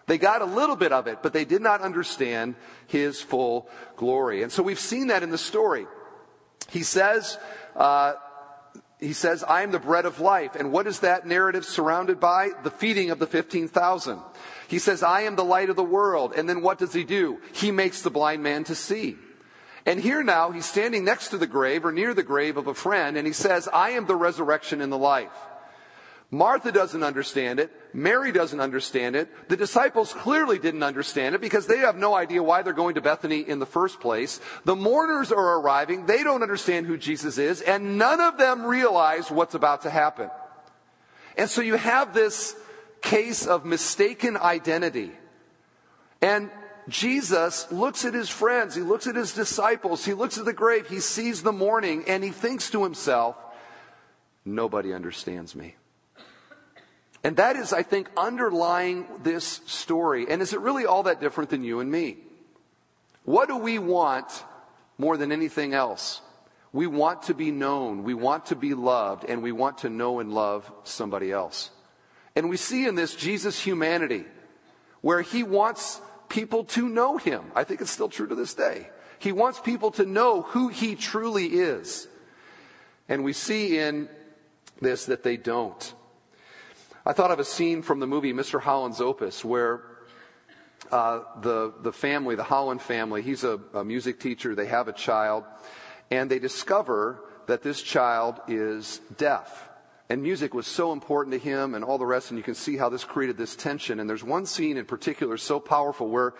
They 0.06 0.18
got 0.18 0.40
a 0.40 0.46
little 0.46 0.76
bit 0.76 0.92
of 0.92 1.06
it, 1.06 1.18
but 1.22 1.32
they 1.32 1.44
did 1.44 1.60
not 1.60 1.82
understand 1.82 2.54
his 2.86 3.20
full 3.20 3.68
glory. 3.96 4.42
And 4.42 4.50
so 4.50 4.62
we've 4.62 4.78
seen 4.78 5.08
that 5.08 5.22
in 5.22 5.30
the 5.30 5.38
story. 5.38 5.86
He 6.70 6.82
says, 6.82 7.38
uh, 7.76 8.14
he 8.98 9.12
says, 9.12 9.44
I 9.44 9.62
am 9.62 9.70
the 9.70 9.78
bread 9.78 10.06
of 10.06 10.18
life. 10.18 10.56
And 10.56 10.72
what 10.72 10.86
is 10.86 11.00
that 11.00 11.26
narrative 11.26 11.64
surrounded 11.64 12.18
by? 12.18 12.50
The 12.62 12.70
feeding 12.70 13.10
of 13.10 13.18
the 13.18 13.26
15,000. 13.26 14.18
He 14.66 14.78
says, 14.78 15.02
I 15.02 15.22
am 15.22 15.36
the 15.36 15.44
light 15.44 15.70
of 15.70 15.76
the 15.76 15.84
world. 15.84 16.32
And 16.34 16.48
then 16.48 16.62
what 16.62 16.78
does 16.78 16.94
he 16.94 17.04
do? 17.04 17.40
He 17.52 17.70
makes 17.70 18.02
the 18.02 18.10
blind 18.10 18.42
man 18.42 18.64
to 18.64 18.74
see. 18.74 19.16
And 19.86 20.00
here 20.00 20.22
now, 20.22 20.50
he's 20.50 20.66
standing 20.66 21.04
next 21.04 21.28
to 21.28 21.38
the 21.38 21.46
grave 21.46 21.84
or 21.84 21.92
near 21.92 22.12
the 22.12 22.22
grave 22.22 22.58
of 22.58 22.66
a 22.66 22.74
friend, 22.74 23.16
and 23.16 23.26
he 23.26 23.32
says, 23.32 23.68
I 23.72 23.90
am 23.90 24.04
the 24.04 24.16
resurrection 24.16 24.82
and 24.82 24.92
the 24.92 24.98
life. 24.98 25.30
Martha 26.30 26.70
doesn't 26.70 27.02
understand 27.02 27.58
it. 27.58 27.72
Mary 27.94 28.32
doesn't 28.32 28.60
understand 28.60 29.16
it. 29.16 29.30
The 29.48 29.56
disciples 29.56 30.12
clearly 30.12 30.58
didn't 30.58 30.82
understand 30.82 31.34
it 31.34 31.40
because 31.40 31.66
they 31.66 31.78
have 31.78 31.96
no 31.96 32.14
idea 32.14 32.42
why 32.42 32.60
they're 32.60 32.74
going 32.74 32.96
to 32.96 33.00
Bethany 33.00 33.40
in 33.40 33.60
the 33.60 33.66
first 33.66 33.98
place. 33.98 34.38
The 34.66 34.76
mourners 34.76 35.32
are 35.32 35.58
arriving. 35.58 36.04
They 36.04 36.22
don't 36.22 36.42
understand 36.42 36.86
who 36.86 36.98
Jesus 36.98 37.38
is 37.38 37.62
and 37.62 37.96
none 37.96 38.20
of 38.20 38.36
them 38.36 38.66
realize 38.66 39.30
what's 39.30 39.54
about 39.54 39.82
to 39.82 39.90
happen. 39.90 40.28
And 41.38 41.48
so 41.48 41.62
you 41.62 41.76
have 41.76 42.12
this 42.12 42.54
case 43.00 43.46
of 43.46 43.64
mistaken 43.64 44.36
identity. 44.36 45.12
And 46.20 46.50
Jesus 46.88 47.70
looks 47.70 48.04
at 48.04 48.12
his 48.12 48.28
friends, 48.28 48.74
he 48.74 48.82
looks 48.82 49.06
at 49.06 49.14
his 49.14 49.34
disciples, 49.34 50.04
he 50.04 50.14
looks 50.14 50.38
at 50.38 50.44
the 50.46 50.52
grave, 50.52 50.88
he 50.88 51.00
sees 51.00 51.42
the 51.42 51.52
mourning, 51.52 52.04
and 52.08 52.24
he 52.24 52.30
thinks 52.30 52.70
to 52.70 52.82
himself, 52.82 53.36
nobody 54.44 54.92
understands 54.92 55.54
me. 55.54 55.76
And 57.24 57.36
that 57.36 57.56
is, 57.56 57.72
I 57.72 57.82
think, 57.82 58.08
underlying 58.16 59.06
this 59.22 59.60
story. 59.66 60.26
And 60.28 60.40
is 60.40 60.52
it 60.52 60.60
really 60.60 60.86
all 60.86 61.04
that 61.04 61.20
different 61.20 61.50
than 61.50 61.64
you 61.64 61.80
and 61.80 61.90
me? 61.90 62.18
What 63.24 63.48
do 63.48 63.56
we 63.56 63.78
want 63.78 64.44
more 64.96 65.16
than 65.16 65.32
anything 65.32 65.74
else? 65.74 66.20
We 66.72 66.86
want 66.86 67.22
to 67.24 67.34
be 67.34 67.50
known, 67.50 68.04
we 68.04 68.14
want 68.14 68.46
to 68.46 68.56
be 68.56 68.74
loved, 68.74 69.24
and 69.24 69.42
we 69.42 69.52
want 69.52 69.78
to 69.78 69.88
know 69.88 70.20
and 70.20 70.32
love 70.32 70.70
somebody 70.84 71.32
else. 71.32 71.70
And 72.36 72.48
we 72.48 72.56
see 72.56 72.86
in 72.86 72.94
this 72.94 73.14
Jesus' 73.14 73.58
humanity, 73.58 74.24
where 75.00 75.22
he 75.22 75.42
wants 75.42 76.00
people 76.28 76.64
to 76.64 76.88
know 76.88 77.16
him. 77.16 77.42
I 77.54 77.64
think 77.64 77.80
it's 77.80 77.90
still 77.90 78.08
true 78.08 78.28
to 78.28 78.34
this 78.34 78.54
day. 78.54 78.90
He 79.18 79.32
wants 79.32 79.58
people 79.60 79.90
to 79.92 80.04
know 80.04 80.42
who 80.42 80.68
he 80.68 80.94
truly 80.94 81.46
is. 81.46 82.06
And 83.08 83.24
we 83.24 83.32
see 83.32 83.78
in 83.78 84.08
this 84.80 85.06
that 85.06 85.22
they 85.22 85.36
don't. 85.36 85.94
I 87.08 87.14
thought 87.14 87.30
of 87.30 87.38
a 87.38 87.44
scene 87.44 87.80
from 87.80 88.00
the 88.00 88.06
movie 88.06 88.34
Mr. 88.34 88.60
Holland's 88.60 89.00
Opus 89.00 89.42
where 89.42 89.80
uh, 90.92 91.20
the, 91.40 91.72
the 91.80 91.90
family, 91.90 92.34
the 92.34 92.44
Holland 92.44 92.82
family, 92.82 93.22
he's 93.22 93.44
a, 93.44 93.58
a 93.72 93.82
music 93.82 94.20
teacher, 94.20 94.54
they 94.54 94.66
have 94.66 94.88
a 94.88 94.92
child, 94.92 95.44
and 96.10 96.30
they 96.30 96.38
discover 96.38 97.24
that 97.46 97.62
this 97.62 97.80
child 97.80 98.38
is 98.46 99.00
deaf. 99.16 99.70
And 100.10 100.22
music 100.22 100.52
was 100.52 100.66
so 100.66 100.92
important 100.92 101.32
to 101.32 101.38
him 101.38 101.74
and 101.74 101.82
all 101.82 101.96
the 101.96 102.04
rest, 102.04 102.30
and 102.30 102.36
you 102.36 102.44
can 102.44 102.54
see 102.54 102.76
how 102.76 102.90
this 102.90 103.04
created 103.04 103.38
this 103.38 103.56
tension. 103.56 104.00
And 104.00 104.10
there's 104.10 104.22
one 104.22 104.44
scene 104.44 104.76
in 104.76 104.84
particular 104.84 105.38
so 105.38 105.60
powerful 105.60 106.10
where 106.10 106.34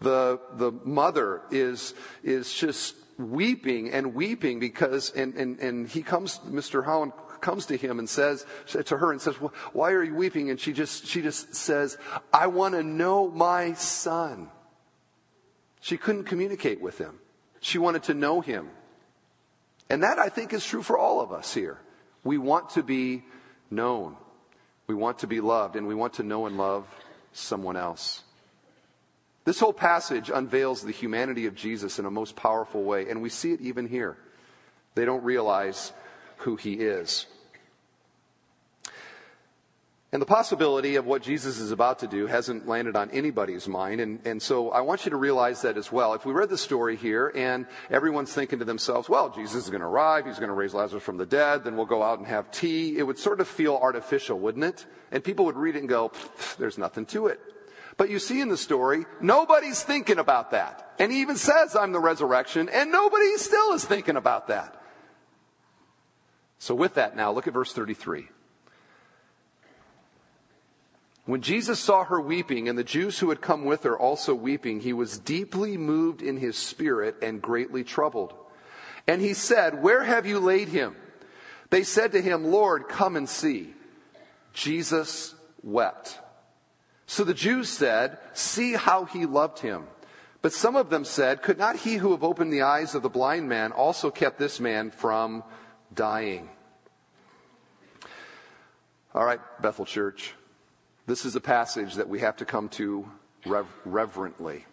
the, 0.00 0.40
the 0.54 0.72
mother 0.84 1.42
is, 1.52 1.94
is 2.24 2.52
just 2.52 2.96
weeping 3.18 3.92
and 3.92 4.16
weeping 4.16 4.58
because, 4.58 5.10
and, 5.12 5.34
and, 5.34 5.60
and 5.60 5.88
he 5.88 6.02
comes, 6.02 6.40
Mr. 6.40 6.84
Holland 6.84 7.12
comes 7.40 7.66
to 7.66 7.76
him 7.76 7.98
and 7.98 8.08
says 8.08 8.44
to 8.84 8.96
her 8.96 9.12
and 9.12 9.20
says, 9.20 9.34
why 9.72 9.92
are 9.92 10.02
you 10.02 10.14
weeping? 10.14 10.50
And 10.50 10.58
she 10.60 10.72
just, 10.72 11.06
she 11.06 11.22
just 11.22 11.54
says, 11.54 11.98
I 12.32 12.46
want 12.48 12.74
to 12.74 12.82
know 12.82 13.28
my 13.28 13.74
son. 13.74 14.50
She 15.80 15.96
couldn't 15.96 16.24
communicate 16.24 16.80
with 16.80 16.98
him. 16.98 17.18
She 17.60 17.78
wanted 17.78 18.04
to 18.04 18.14
know 18.14 18.40
him. 18.40 18.68
And 19.90 20.02
that 20.02 20.18
I 20.18 20.28
think 20.28 20.52
is 20.52 20.64
true 20.64 20.82
for 20.82 20.98
all 20.98 21.20
of 21.20 21.32
us 21.32 21.54
here. 21.54 21.78
We 22.24 22.38
want 22.38 22.70
to 22.70 22.82
be 22.82 23.24
known. 23.70 24.16
We 24.86 24.94
want 24.94 25.20
to 25.20 25.26
be 25.26 25.40
loved 25.40 25.76
and 25.76 25.86
we 25.86 25.94
want 25.94 26.14
to 26.14 26.22
know 26.22 26.46
and 26.46 26.56
love 26.58 26.86
someone 27.32 27.76
else. 27.76 28.22
This 29.44 29.60
whole 29.60 29.72
passage 29.72 30.30
unveils 30.32 30.82
the 30.82 30.92
humanity 30.92 31.46
of 31.46 31.54
Jesus 31.54 31.98
in 31.98 32.04
a 32.04 32.10
most 32.10 32.36
powerful 32.36 32.82
way, 32.82 33.08
and 33.08 33.22
we 33.22 33.30
see 33.30 33.52
it 33.52 33.62
even 33.62 33.88
here. 33.88 34.18
They 34.94 35.06
don't 35.06 35.24
realize 35.24 35.92
who 36.38 36.56
he 36.56 36.74
is. 36.74 37.26
And 40.10 40.22
the 40.22 40.26
possibility 40.26 40.96
of 40.96 41.04
what 41.04 41.20
Jesus 41.20 41.58
is 41.58 41.70
about 41.70 41.98
to 41.98 42.06
do 42.06 42.26
hasn't 42.26 42.66
landed 42.66 42.96
on 42.96 43.10
anybody's 43.10 43.68
mind. 43.68 44.00
And, 44.00 44.20
and 44.24 44.40
so 44.40 44.70
I 44.70 44.80
want 44.80 45.04
you 45.04 45.10
to 45.10 45.18
realize 45.18 45.60
that 45.62 45.76
as 45.76 45.92
well. 45.92 46.14
If 46.14 46.24
we 46.24 46.32
read 46.32 46.48
the 46.48 46.56
story 46.56 46.96
here 46.96 47.30
and 47.34 47.66
everyone's 47.90 48.32
thinking 48.32 48.60
to 48.60 48.64
themselves, 48.64 49.10
well, 49.10 49.28
Jesus 49.28 49.64
is 49.64 49.70
going 49.70 49.82
to 49.82 49.86
arrive, 49.86 50.24
he's 50.24 50.38
going 50.38 50.48
to 50.48 50.54
raise 50.54 50.72
Lazarus 50.72 51.02
from 51.02 51.18
the 51.18 51.26
dead, 51.26 51.62
then 51.62 51.76
we'll 51.76 51.84
go 51.84 52.02
out 52.02 52.18
and 52.18 52.26
have 52.26 52.50
tea, 52.50 52.96
it 52.96 53.02
would 53.02 53.18
sort 53.18 53.40
of 53.40 53.48
feel 53.48 53.76
artificial, 53.76 54.38
wouldn't 54.38 54.64
it? 54.64 54.86
And 55.12 55.22
people 55.22 55.44
would 55.44 55.56
read 55.56 55.76
it 55.76 55.80
and 55.80 55.88
go, 55.90 56.10
there's 56.58 56.78
nothing 56.78 57.04
to 57.06 57.26
it. 57.26 57.38
But 57.98 58.08
you 58.08 58.18
see 58.18 58.40
in 58.40 58.48
the 58.48 58.56
story, 58.56 59.04
nobody's 59.20 59.82
thinking 59.82 60.18
about 60.18 60.52
that. 60.52 60.94
And 60.98 61.12
he 61.12 61.20
even 61.20 61.36
says, 61.36 61.76
I'm 61.76 61.92
the 61.92 62.00
resurrection, 62.00 62.70
and 62.70 62.90
nobody 62.90 63.36
still 63.36 63.72
is 63.72 63.84
thinking 63.84 64.16
about 64.16 64.48
that. 64.48 64.77
So, 66.58 66.74
with 66.74 66.94
that, 66.94 67.16
now 67.16 67.32
look 67.32 67.46
at 67.46 67.54
verse 67.54 67.72
33. 67.72 68.28
When 71.28 71.42
Jesus 71.42 71.78
saw 71.78 72.04
her 72.04 72.20
weeping, 72.20 72.68
and 72.68 72.78
the 72.78 72.82
Jews 72.82 73.18
who 73.18 73.28
had 73.28 73.42
come 73.42 73.66
with 73.66 73.82
her 73.82 73.98
also 73.98 74.34
weeping, 74.34 74.80
he 74.80 74.94
was 74.94 75.18
deeply 75.18 75.76
moved 75.76 76.22
in 76.22 76.38
his 76.38 76.56
spirit 76.56 77.16
and 77.20 77.42
greatly 77.42 77.84
troubled. 77.84 78.32
And 79.06 79.20
he 79.20 79.34
said, 79.34 79.82
Where 79.82 80.02
have 80.02 80.26
you 80.26 80.38
laid 80.38 80.68
him? 80.68 80.96
They 81.70 81.82
said 81.82 82.12
to 82.12 82.22
him, 82.22 82.44
Lord, 82.44 82.88
come 82.88 83.14
and 83.14 83.28
see. 83.28 83.74
Jesus 84.54 85.34
wept. 85.62 86.18
So 87.06 87.24
the 87.24 87.34
Jews 87.34 87.68
said, 87.68 88.18
See 88.32 88.72
how 88.72 89.04
he 89.04 89.26
loved 89.26 89.58
him. 89.58 89.84
But 90.40 90.52
some 90.52 90.76
of 90.76 90.88
them 90.88 91.04
said, 91.04 91.42
Could 91.42 91.58
not 91.58 91.76
he 91.76 91.96
who 91.96 92.12
have 92.12 92.24
opened 92.24 92.52
the 92.52 92.62
eyes 92.62 92.94
of 92.94 93.02
the 93.02 93.08
blind 93.08 93.48
man 93.48 93.72
also 93.72 94.10
kept 94.10 94.38
this 94.38 94.60
man 94.60 94.90
from 94.90 95.44
dying. 95.94 96.48
All 99.14 99.24
right, 99.24 99.40
Bethel 99.60 99.84
Church. 99.84 100.34
This 101.06 101.24
is 101.24 101.34
a 101.34 101.40
passage 101.40 101.94
that 101.94 102.08
we 102.08 102.20
have 102.20 102.36
to 102.36 102.44
come 102.44 102.68
to 102.70 103.08
rev- 103.46 103.66
reverently. 103.84 104.66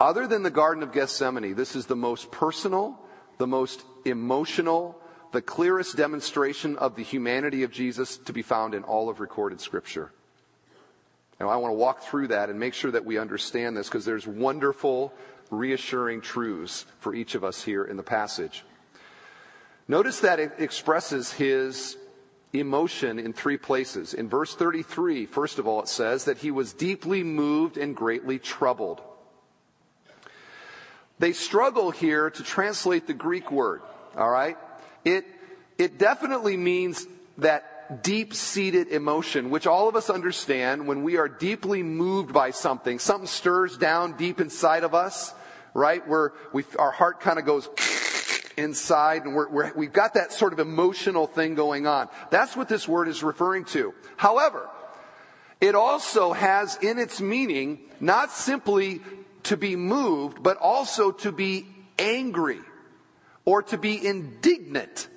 Other 0.00 0.26
than 0.26 0.42
the 0.42 0.50
Garden 0.50 0.82
of 0.82 0.92
Gethsemane, 0.92 1.54
this 1.54 1.76
is 1.76 1.86
the 1.86 1.96
most 1.96 2.30
personal, 2.32 2.98
the 3.38 3.46
most 3.46 3.84
emotional, 4.04 4.98
the 5.32 5.42
clearest 5.42 5.96
demonstration 5.96 6.76
of 6.78 6.96
the 6.96 7.02
humanity 7.02 7.62
of 7.62 7.70
Jesus 7.70 8.16
to 8.18 8.32
be 8.32 8.42
found 8.42 8.74
in 8.74 8.82
all 8.82 9.08
of 9.08 9.20
recorded 9.20 9.60
Scripture. 9.60 10.10
And 11.38 11.48
I 11.48 11.56
want 11.56 11.72
to 11.72 11.76
walk 11.76 12.02
through 12.02 12.28
that 12.28 12.48
and 12.48 12.58
make 12.58 12.74
sure 12.74 12.90
that 12.90 13.04
we 13.04 13.18
understand 13.18 13.76
this 13.76 13.88
because 13.88 14.04
there's 14.04 14.26
wonderful, 14.26 15.12
reassuring 15.50 16.20
truths 16.20 16.86
for 17.00 17.14
each 17.14 17.34
of 17.34 17.44
us 17.44 17.62
here 17.62 17.84
in 17.84 17.96
the 17.96 18.02
passage. 18.02 18.64
Notice 19.86 20.20
that 20.20 20.40
it 20.40 20.52
expresses 20.58 21.32
his 21.32 21.96
emotion 22.52 23.18
in 23.18 23.32
three 23.32 23.58
places. 23.58 24.14
In 24.14 24.28
verse 24.28 24.54
33, 24.54 25.26
first 25.26 25.58
of 25.58 25.66
all, 25.66 25.82
it 25.82 25.88
says 25.88 26.24
that 26.24 26.38
he 26.38 26.50
was 26.50 26.72
deeply 26.72 27.22
moved 27.22 27.76
and 27.76 27.94
greatly 27.94 28.38
troubled. 28.38 29.02
They 31.18 31.32
struggle 31.32 31.90
here 31.90 32.30
to 32.30 32.42
translate 32.42 33.06
the 33.06 33.14
Greek 33.14 33.50
word, 33.50 33.82
all 34.16 34.30
right? 34.30 34.56
It, 35.04 35.26
it 35.78 35.98
definitely 35.98 36.56
means 36.56 37.06
that 37.38 38.02
deep 38.02 38.34
seated 38.34 38.88
emotion, 38.88 39.50
which 39.50 39.66
all 39.66 39.88
of 39.88 39.96
us 39.96 40.08
understand 40.08 40.86
when 40.86 41.02
we 41.02 41.16
are 41.16 41.28
deeply 41.28 41.82
moved 41.82 42.32
by 42.32 42.50
something. 42.50 42.98
Something 42.98 43.26
stirs 43.26 43.76
down 43.76 44.16
deep 44.16 44.40
inside 44.40 44.84
of 44.84 44.94
us, 44.94 45.34
right? 45.74 46.06
Where 46.08 46.32
we, 46.52 46.64
our 46.78 46.90
heart 46.90 47.20
kind 47.20 47.38
of 47.38 47.44
goes, 47.44 47.68
inside 48.56 49.24
and 49.24 49.34
we're, 49.34 49.72
we 49.74 49.86
have 49.86 49.92
got 49.92 50.14
that 50.14 50.32
sort 50.32 50.52
of 50.52 50.58
emotional 50.58 51.26
thing 51.26 51.54
going 51.54 51.86
on. 51.86 52.08
That's 52.30 52.56
what 52.56 52.68
this 52.68 52.86
word 52.88 53.08
is 53.08 53.22
referring 53.22 53.64
to. 53.66 53.94
However, 54.16 54.68
it 55.60 55.74
also 55.74 56.32
has 56.32 56.76
in 56.76 56.98
its 56.98 57.20
meaning 57.20 57.80
not 58.00 58.30
simply 58.30 59.00
to 59.44 59.56
be 59.56 59.76
moved, 59.76 60.42
but 60.42 60.56
also 60.58 61.10
to 61.10 61.32
be 61.32 61.66
angry 61.98 62.60
or 63.44 63.62
to 63.62 63.78
be 63.78 64.04
indignant. 64.04 65.08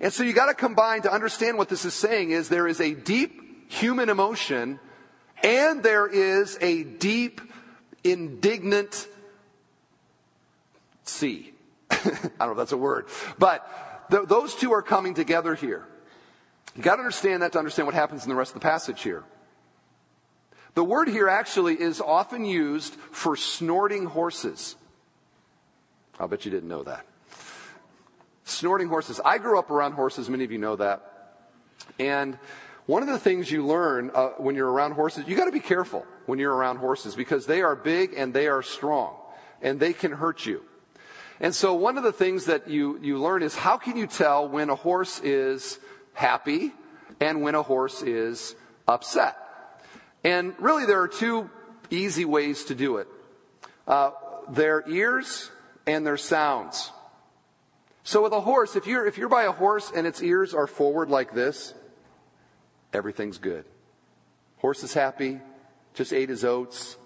And 0.00 0.12
so 0.12 0.24
you 0.24 0.32
got 0.32 0.46
to 0.46 0.54
combine 0.54 1.02
to 1.02 1.12
understand 1.12 1.58
what 1.58 1.68
this 1.68 1.84
is 1.84 1.94
saying 1.94 2.30
is 2.30 2.48
there 2.48 2.66
is 2.66 2.80
a 2.80 2.94
deep 2.94 3.70
human 3.72 4.08
emotion 4.08 4.80
and 5.42 5.82
there 5.82 6.06
is 6.06 6.58
a 6.60 6.82
deep 6.82 7.40
indignant 8.04 9.06
sea. 11.04 11.51
I 12.40 12.46
don't 12.46 12.48
know 12.48 12.50
if 12.52 12.56
that's 12.58 12.72
a 12.72 12.76
word. 12.76 13.06
But 13.38 14.08
th- 14.10 14.28
those 14.28 14.54
two 14.54 14.72
are 14.72 14.82
coming 14.82 15.14
together 15.14 15.54
here. 15.54 15.86
You 16.76 16.82
got 16.82 16.96
to 16.96 17.00
understand 17.00 17.42
that 17.42 17.52
to 17.52 17.58
understand 17.58 17.86
what 17.86 17.94
happens 17.94 18.24
in 18.24 18.30
the 18.30 18.34
rest 18.34 18.54
of 18.54 18.60
the 18.60 18.66
passage 18.66 19.02
here. 19.02 19.24
The 20.74 20.84
word 20.84 21.08
here 21.08 21.28
actually 21.28 21.78
is 21.80 22.00
often 22.00 22.44
used 22.44 22.94
for 23.10 23.36
snorting 23.36 24.06
horses. 24.06 24.74
I'll 26.18 26.28
bet 26.28 26.44
you 26.44 26.50
didn't 26.50 26.68
know 26.68 26.82
that. 26.84 27.04
Snorting 28.44 28.88
horses. 28.88 29.20
I 29.22 29.38
grew 29.38 29.58
up 29.58 29.70
around 29.70 29.92
horses, 29.92 30.30
many 30.30 30.44
of 30.44 30.52
you 30.52 30.58
know 30.58 30.76
that. 30.76 31.36
And 31.98 32.38
one 32.86 33.02
of 33.02 33.08
the 33.08 33.18
things 33.18 33.50
you 33.50 33.66
learn 33.66 34.10
uh, 34.14 34.30
when 34.38 34.54
you're 34.54 34.70
around 34.70 34.92
horses, 34.92 35.24
you 35.26 35.36
got 35.36 35.44
to 35.44 35.52
be 35.52 35.60
careful 35.60 36.06
when 36.26 36.38
you're 36.38 36.54
around 36.54 36.78
horses 36.78 37.14
because 37.14 37.46
they 37.46 37.60
are 37.60 37.76
big 37.76 38.14
and 38.16 38.32
they 38.32 38.48
are 38.48 38.62
strong 38.62 39.14
and 39.60 39.78
they 39.78 39.92
can 39.92 40.12
hurt 40.12 40.46
you. 40.46 40.64
And 41.42 41.52
so 41.54 41.74
one 41.74 41.98
of 41.98 42.04
the 42.04 42.12
things 42.12 42.46
that 42.46 42.68
you, 42.68 42.98
you 43.02 43.18
learn 43.18 43.42
is 43.42 43.54
how 43.54 43.76
can 43.76 43.96
you 43.96 44.06
tell 44.06 44.48
when 44.48 44.70
a 44.70 44.76
horse 44.76 45.20
is 45.20 45.78
happy 46.14 46.72
and 47.20 47.42
when 47.42 47.56
a 47.56 47.62
horse 47.62 48.00
is 48.00 48.54
upset. 48.86 49.36
And 50.24 50.54
really, 50.58 50.86
there 50.86 51.00
are 51.02 51.08
two 51.08 51.50
easy 51.90 52.24
ways 52.24 52.64
to 52.66 52.74
do 52.74 52.98
it 52.98 53.08
uh, 53.86 54.12
their 54.48 54.88
ears 54.88 55.50
and 55.86 56.06
their 56.06 56.16
sounds. 56.16 56.92
So 58.04 58.22
with 58.22 58.32
a 58.32 58.40
horse, 58.40 58.76
if 58.76 58.86
you're, 58.86 59.06
if 59.06 59.18
you're 59.18 59.28
by 59.28 59.44
a 59.44 59.52
horse 59.52 59.92
and 59.94 60.06
its 60.06 60.22
ears 60.22 60.54
are 60.54 60.66
forward 60.66 61.10
like 61.10 61.34
this, 61.34 61.74
everything's 62.92 63.38
good. 63.38 63.64
Horse 64.58 64.82
is 64.84 64.94
happy, 64.94 65.40
just 65.94 66.12
ate 66.12 66.28
his 66.28 66.44
oats. 66.44 66.96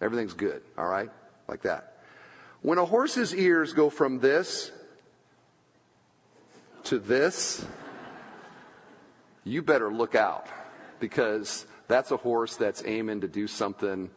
Everything's 0.00 0.34
good, 0.34 0.62
all 0.76 0.86
right? 0.86 1.10
Like 1.48 1.62
that. 1.62 1.91
When 2.62 2.78
a 2.78 2.84
horse's 2.84 3.34
ears 3.34 3.72
go 3.72 3.90
from 3.90 4.20
this 4.20 4.70
to 6.84 7.00
this, 7.00 7.66
you 9.42 9.62
better 9.62 9.92
look 9.92 10.14
out 10.14 10.46
because 11.00 11.66
that's 11.88 12.12
a 12.12 12.16
horse 12.16 12.54
that's 12.54 12.84
aiming 12.86 13.22
to 13.22 13.28
do 13.28 13.48
something 13.48 14.10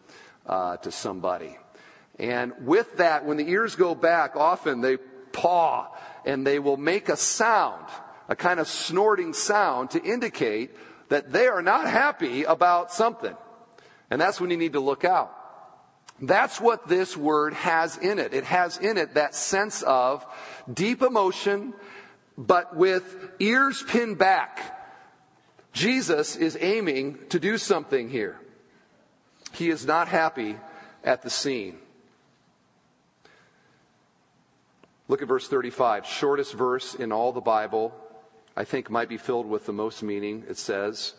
uh, 0.45 0.77
to 0.77 0.91
somebody. 0.91 1.57
And 2.19 2.53
with 2.61 2.97
that, 2.97 3.25
when 3.25 3.37
the 3.37 3.49
ears 3.49 3.75
go 3.75 3.95
back, 3.95 4.35
often 4.35 4.81
they 4.81 4.97
paw 5.31 5.87
and 6.23 6.45
they 6.45 6.59
will 6.59 6.77
make 6.77 7.09
a 7.09 7.17
sound, 7.17 7.87
a 8.29 8.35
kind 8.35 8.59
of 8.59 8.67
snorting 8.67 9.33
sound 9.33 9.89
to 9.91 10.03
indicate 10.03 10.69
that 11.09 11.31
they 11.31 11.47
are 11.47 11.63
not 11.63 11.87
happy 11.87 12.43
about 12.43 12.91
something. 12.91 13.35
And 14.11 14.21
that's 14.21 14.39
when 14.39 14.51
you 14.51 14.57
need 14.57 14.73
to 14.73 14.79
look 14.79 15.03
out. 15.03 15.35
That's 16.22 16.62
what 16.62 16.88
this 16.88 17.17
word 17.17 17.53
has 17.53 17.98
in 17.98 18.19
it. 18.19 18.34
It 18.34 18.45
has 18.45 18.77
in 18.77 18.98
it 18.98 19.15
that 19.15 19.36
sense 19.36 19.81
of 19.81 20.25
deep 20.72 21.01
emotion, 21.01 21.74
but 22.38 22.75
with 22.75 23.31
ears 23.39 23.84
pinned 23.84 24.17
back. 24.17 24.72
Jesus 25.74 26.38
is 26.38 26.57
aiming 26.62 27.19
to 27.29 27.39
do 27.39 27.57
something 27.57 28.10
here. 28.10 28.39
He 29.51 29.69
is 29.69 29.86
not 29.86 30.07
happy 30.07 30.57
at 31.03 31.22
the 31.22 31.29
scene. 31.29 31.77
Look 35.07 35.22
at 35.22 35.27
verse 35.27 35.48
35, 35.48 36.05
shortest 36.05 36.53
verse 36.53 36.95
in 36.95 37.12
all 37.12 37.31
the 37.31 37.41
Bible. 37.41 37.93
I 38.55 38.63
think 38.63 38.89
might 38.89 39.10
be 39.10 39.17
filled 39.17 39.48
with 39.48 39.65
the 39.65 39.74
most 39.74 40.01
meaning. 40.01 40.45
It 40.50 40.57
says, 40.57 41.13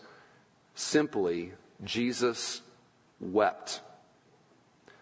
simply, 0.74 1.52
Jesus 1.84 2.62
wept. 3.20 3.80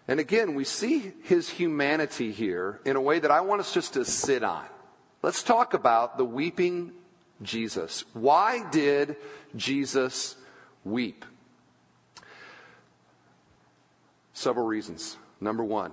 And 0.07 0.21
again, 0.21 0.55
we 0.55 0.65
see 0.65 1.13
his 1.23 1.49
humanity 1.49 2.31
here 2.31 2.81
in 2.85 2.97
a 2.97 3.01
way 3.01 3.19
that 3.19 3.31
I 3.31 3.41
want 3.41 3.61
us 3.61 3.73
just 3.73 3.95
to 3.95 4.05
sit 4.05 4.43
on. 4.43 4.65
Let's 5.23 5.43
talk 5.43 5.73
about 5.73 6.19
the 6.19 6.25
weeping 6.25 6.93
Jesus. 7.43 8.05
Why 8.13 8.69
did 8.71 9.17
Jesus 9.57 10.37
weep? 10.85 11.25
Several 14.35 14.67
reasons. 14.67 15.17
Number 15.41 15.65
one, 15.65 15.93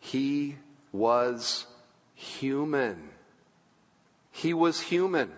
he 0.00 0.56
was 0.90 1.66
human. 2.14 3.10
He 4.32 4.54
was 4.54 4.80
human. 4.80 5.30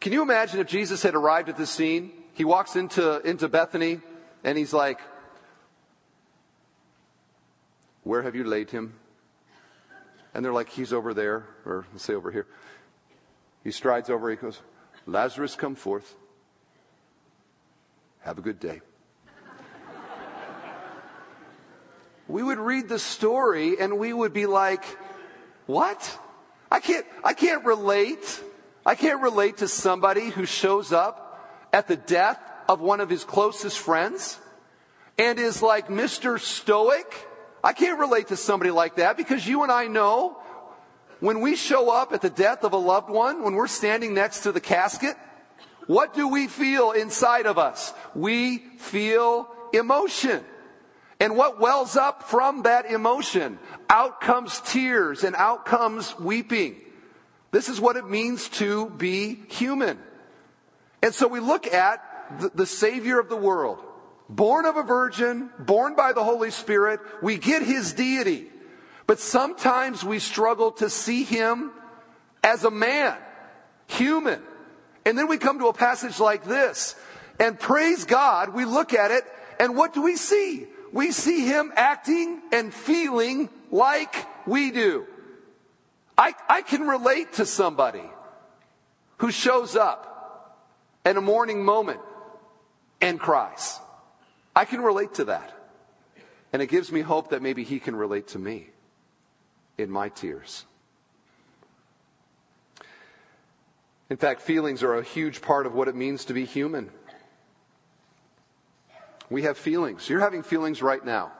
Can 0.00 0.12
you 0.12 0.22
imagine 0.22 0.60
if 0.60 0.68
Jesus 0.68 1.02
had 1.02 1.14
arrived 1.14 1.48
at 1.48 1.56
this 1.56 1.70
scene? 1.70 2.12
He 2.34 2.44
walks 2.44 2.76
into, 2.76 3.20
into 3.22 3.48
Bethany 3.48 4.00
and 4.44 4.56
he's 4.56 4.72
like, 4.72 5.00
Where 8.08 8.22
have 8.22 8.34
you 8.34 8.44
laid 8.44 8.70
him? 8.70 8.94
And 10.32 10.42
they're 10.42 10.50
like, 10.50 10.70
He's 10.70 10.94
over 10.94 11.12
there, 11.12 11.44
or 11.66 11.84
let's 11.92 12.06
say 12.06 12.14
over 12.14 12.30
here. 12.30 12.46
He 13.62 13.70
strides 13.70 14.08
over, 14.08 14.30
he 14.30 14.36
goes, 14.36 14.62
Lazarus, 15.04 15.56
come 15.56 15.74
forth. 15.74 16.14
Have 18.20 18.38
a 18.38 18.40
good 18.40 18.58
day. 18.58 18.80
we 22.28 22.42
would 22.42 22.56
read 22.56 22.88
the 22.88 22.98
story 22.98 23.78
and 23.78 23.98
we 23.98 24.14
would 24.14 24.32
be 24.32 24.46
like, 24.46 24.86
what? 25.66 26.18
I 26.70 26.80
can't, 26.80 27.04
I 27.22 27.34
can't 27.34 27.66
relate. 27.66 28.42
I 28.86 28.94
can't 28.94 29.20
relate 29.20 29.58
to 29.58 29.68
somebody 29.68 30.30
who 30.30 30.46
shows 30.46 30.94
up 30.94 31.68
at 31.74 31.88
the 31.88 31.96
death 31.96 32.40
of 32.70 32.80
one 32.80 33.00
of 33.00 33.10
his 33.10 33.24
closest 33.24 33.78
friends 33.78 34.38
and 35.18 35.38
is 35.38 35.60
like 35.60 35.88
Mr. 35.88 36.40
Stoic. 36.40 37.28
I 37.62 37.72
can't 37.72 37.98
relate 37.98 38.28
to 38.28 38.36
somebody 38.36 38.70
like 38.70 38.96
that 38.96 39.16
because 39.16 39.46
you 39.46 39.62
and 39.62 39.72
I 39.72 39.86
know 39.86 40.38
when 41.20 41.40
we 41.40 41.56
show 41.56 41.90
up 41.90 42.12
at 42.12 42.20
the 42.20 42.30
death 42.30 42.64
of 42.64 42.72
a 42.72 42.76
loved 42.76 43.10
one, 43.10 43.42
when 43.42 43.54
we're 43.54 43.66
standing 43.66 44.14
next 44.14 44.40
to 44.40 44.52
the 44.52 44.60
casket, 44.60 45.16
what 45.86 46.14
do 46.14 46.28
we 46.28 46.46
feel 46.46 46.92
inside 46.92 47.46
of 47.46 47.58
us? 47.58 47.92
We 48.14 48.58
feel 48.78 49.48
emotion. 49.72 50.44
And 51.20 51.36
what 51.36 51.58
wells 51.58 51.96
up 51.96 52.24
from 52.24 52.62
that 52.62 52.90
emotion? 52.90 53.58
Out 53.90 54.20
comes 54.20 54.60
tears 54.60 55.24
and 55.24 55.34
out 55.34 55.64
comes 55.66 56.16
weeping. 56.18 56.76
This 57.50 57.68
is 57.68 57.80
what 57.80 57.96
it 57.96 58.08
means 58.08 58.48
to 58.50 58.90
be 58.90 59.42
human. 59.48 59.98
And 61.02 61.14
so 61.14 61.26
we 61.26 61.40
look 61.40 61.66
at 61.66 62.40
the, 62.40 62.50
the 62.50 62.66
Savior 62.66 63.18
of 63.18 63.28
the 63.28 63.36
world, 63.36 63.82
born 64.28 64.66
of 64.66 64.76
a 64.76 64.82
virgin, 64.82 65.50
born 65.58 65.94
by 65.96 66.12
the 66.12 66.24
Holy 66.24 66.50
Spirit. 66.50 67.00
We 67.22 67.38
get 67.38 67.62
his 67.62 67.92
deity. 67.92 68.46
But 69.06 69.20
sometimes 69.20 70.04
we 70.04 70.18
struggle 70.18 70.72
to 70.72 70.90
see 70.90 71.24
him 71.24 71.72
as 72.44 72.64
a 72.64 72.70
man, 72.70 73.16
human. 73.86 74.42
And 75.06 75.16
then 75.16 75.28
we 75.28 75.38
come 75.38 75.58
to 75.60 75.68
a 75.68 75.72
passage 75.72 76.20
like 76.20 76.44
this, 76.44 76.94
and 77.40 77.58
praise 77.58 78.04
God, 78.04 78.52
we 78.52 78.66
look 78.66 78.92
at 78.92 79.10
it, 79.10 79.24
and 79.58 79.76
what 79.76 79.94
do 79.94 80.02
we 80.02 80.16
see? 80.16 80.66
We 80.92 81.12
see 81.12 81.46
him 81.46 81.72
acting 81.76 82.42
and 82.52 82.72
feeling 82.72 83.48
like 83.70 84.26
we 84.46 84.70
do. 84.70 85.06
I, 86.16 86.34
I 86.48 86.62
can 86.62 86.82
relate 86.82 87.34
to 87.34 87.46
somebody 87.46 88.04
who 89.18 89.30
shows 89.30 89.76
up 89.76 90.58
in 91.06 91.16
a 91.16 91.20
mourning 91.20 91.64
moment 91.64 92.00
and 93.00 93.18
cries. 93.18 93.80
I 94.58 94.64
can 94.64 94.80
relate 94.80 95.14
to 95.14 95.26
that. 95.26 95.52
And 96.52 96.60
it 96.60 96.66
gives 96.66 96.90
me 96.90 97.00
hope 97.00 97.30
that 97.30 97.42
maybe 97.42 97.62
he 97.62 97.78
can 97.78 97.94
relate 97.94 98.26
to 98.28 98.40
me 98.40 98.70
in 99.76 99.88
my 99.88 100.08
tears. 100.08 100.64
In 104.10 104.16
fact, 104.16 104.42
feelings 104.42 104.82
are 104.82 104.96
a 104.96 105.04
huge 105.04 105.42
part 105.42 105.64
of 105.64 105.76
what 105.76 105.86
it 105.86 105.94
means 105.94 106.24
to 106.24 106.32
be 106.32 106.44
human. 106.44 106.90
We 109.30 109.42
have 109.42 109.56
feelings. 109.56 110.08
You're 110.08 110.18
having 110.18 110.42
feelings 110.42 110.82
right 110.82 111.04
now. 111.04 111.30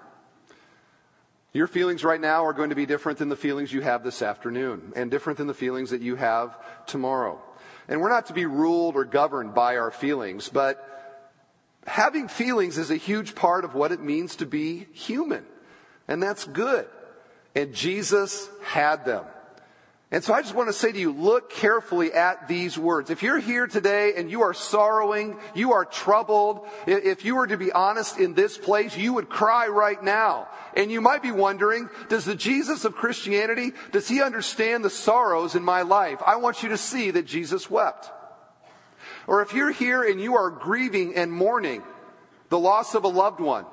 Your 1.52 1.66
feelings 1.66 2.04
right 2.04 2.20
now 2.20 2.44
are 2.44 2.52
going 2.52 2.70
to 2.70 2.76
be 2.76 2.86
different 2.86 3.18
than 3.18 3.30
the 3.30 3.34
feelings 3.34 3.72
you 3.72 3.80
have 3.80 4.04
this 4.04 4.22
afternoon, 4.22 4.92
and 4.94 5.10
different 5.10 5.38
than 5.38 5.48
the 5.48 5.54
feelings 5.54 5.90
that 5.90 6.02
you 6.02 6.14
have 6.14 6.56
tomorrow. 6.86 7.42
And 7.88 8.00
we're 8.00 8.10
not 8.10 8.26
to 8.26 8.32
be 8.32 8.46
ruled 8.46 8.94
or 8.94 9.04
governed 9.04 9.54
by 9.54 9.76
our 9.76 9.90
feelings, 9.90 10.48
but 10.48 10.87
having 11.88 12.28
feelings 12.28 12.78
is 12.78 12.90
a 12.90 12.96
huge 12.96 13.34
part 13.34 13.64
of 13.64 13.74
what 13.74 13.92
it 13.92 14.00
means 14.00 14.36
to 14.36 14.46
be 14.46 14.86
human. 14.92 15.44
And 16.06 16.22
that's 16.22 16.44
good. 16.44 16.86
And 17.54 17.74
Jesus 17.74 18.48
had 18.62 19.04
them. 19.04 19.24
And 20.10 20.24
so 20.24 20.32
I 20.32 20.40
just 20.40 20.54
want 20.54 20.70
to 20.70 20.72
say 20.72 20.90
to 20.90 20.98
you, 20.98 21.12
look 21.12 21.50
carefully 21.50 22.14
at 22.14 22.48
these 22.48 22.78
words. 22.78 23.10
If 23.10 23.22
you're 23.22 23.38
here 23.38 23.66
today 23.66 24.14
and 24.16 24.30
you 24.30 24.40
are 24.40 24.54
sorrowing, 24.54 25.38
you 25.54 25.72
are 25.72 25.84
troubled, 25.84 26.66
if 26.86 27.26
you 27.26 27.36
were 27.36 27.46
to 27.46 27.58
be 27.58 27.72
honest 27.72 28.18
in 28.18 28.32
this 28.32 28.56
place, 28.56 28.96
you 28.96 29.12
would 29.12 29.28
cry 29.28 29.68
right 29.68 30.02
now. 30.02 30.48
And 30.74 30.90
you 30.90 31.02
might 31.02 31.22
be 31.22 31.30
wondering, 31.30 31.90
does 32.08 32.24
the 32.24 32.34
Jesus 32.34 32.86
of 32.86 32.94
Christianity, 32.94 33.72
does 33.92 34.08
he 34.08 34.22
understand 34.22 34.82
the 34.82 34.88
sorrows 34.88 35.54
in 35.54 35.62
my 35.62 35.82
life? 35.82 36.22
I 36.26 36.36
want 36.36 36.62
you 36.62 36.70
to 36.70 36.78
see 36.78 37.10
that 37.10 37.26
Jesus 37.26 37.70
wept. 37.70 38.10
Or 39.28 39.42
if 39.42 39.52
you're 39.52 39.70
here 39.70 40.02
and 40.02 40.20
you 40.20 40.34
are 40.34 40.50
grieving 40.50 41.14
and 41.14 41.30
mourning 41.30 41.84
the 42.48 42.58
loss 42.58 42.96
of 42.96 43.04
a 43.04 43.08
loved 43.08 43.38
one, 43.38 43.66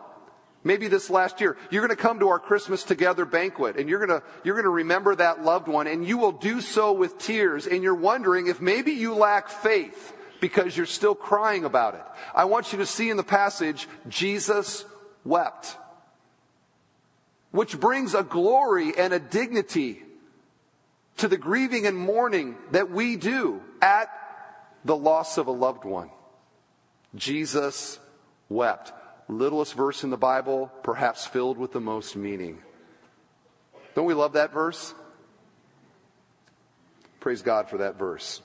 Maybe 0.65 0.87
this 0.87 1.11
last 1.11 1.41
year, 1.41 1.57
you're 1.69 1.85
going 1.85 1.95
to 1.95 2.01
come 2.01 2.19
to 2.21 2.29
our 2.29 2.39
Christmas 2.39 2.83
together 2.83 3.23
banquet 3.23 3.77
and 3.77 3.87
you're 3.87 4.03
going 4.03 4.19
to, 4.19 4.25
you're 4.43 4.55
going 4.55 4.63
to 4.63 4.71
remember 4.71 5.15
that 5.15 5.43
loved 5.43 5.67
one 5.67 5.85
and 5.85 6.05
you 6.05 6.17
will 6.17 6.31
do 6.31 6.59
so 6.59 6.91
with 6.91 7.19
tears 7.19 7.67
and 7.67 7.83
you're 7.83 7.93
wondering 7.93 8.47
if 8.47 8.59
maybe 8.59 8.91
you 8.91 9.13
lack 9.13 9.47
faith 9.47 10.13
because 10.41 10.75
you're 10.75 10.87
still 10.87 11.13
crying 11.13 11.65
about 11.65 11.93
it. 11.93 12.01
I 12.33 12.45
want 12.45 12.71
you 12.71 12.79
to 12.79 12.85
see 12.87 13.11
in 13.11 13.17
the 13.17 13.23
passage, 13.23 13.87
Jesus 14.09 14.85
wept. 15.23 15.77
Which 17.51 17.79
brings 17.79 18.15
a 18.15 18.23
glory 18.23 18.91
and 18.97 19.13
a 19.13 19.19
dignity 19.19 20.01
to 21.17 21.27
the 21.27 21.37
grieving 21.37 21.85
and 21.85 21.95
mourning 21.95 22.57
that 22.71 22.89
we 22.89 23.17
do 23.17 23.61
at 23.83 24.09
the 24.85 24.95
loss 24.95 25.37
of 25.37 25.47
a 25.47 25.51
loved 25.51 25.83
one. 25.83 26.09
Jesus 27.15 27.99
wept 28.47 28.93
littlest 29.27 29.73
verse 29.73 30.03
in 30.03 30.09
the 30.09 30.17
Bible, 30.17 30.71
perhaps 30.83 31.25
filled 31.25 31.57
with 31.57 31.71
the 31.71 31.81
most 31.81 32.15
meaning. 32.15 32.59
Don't 33.95 34.05
we 34.05 34.13
love 34.13 34.33
that 34.33 34.53
verse? 34.53 34.93
Praise 37.19 37.41
God 37.41 37.69
for 37.69 37.79
that 37.79 37.97
verse. 37.97 38.41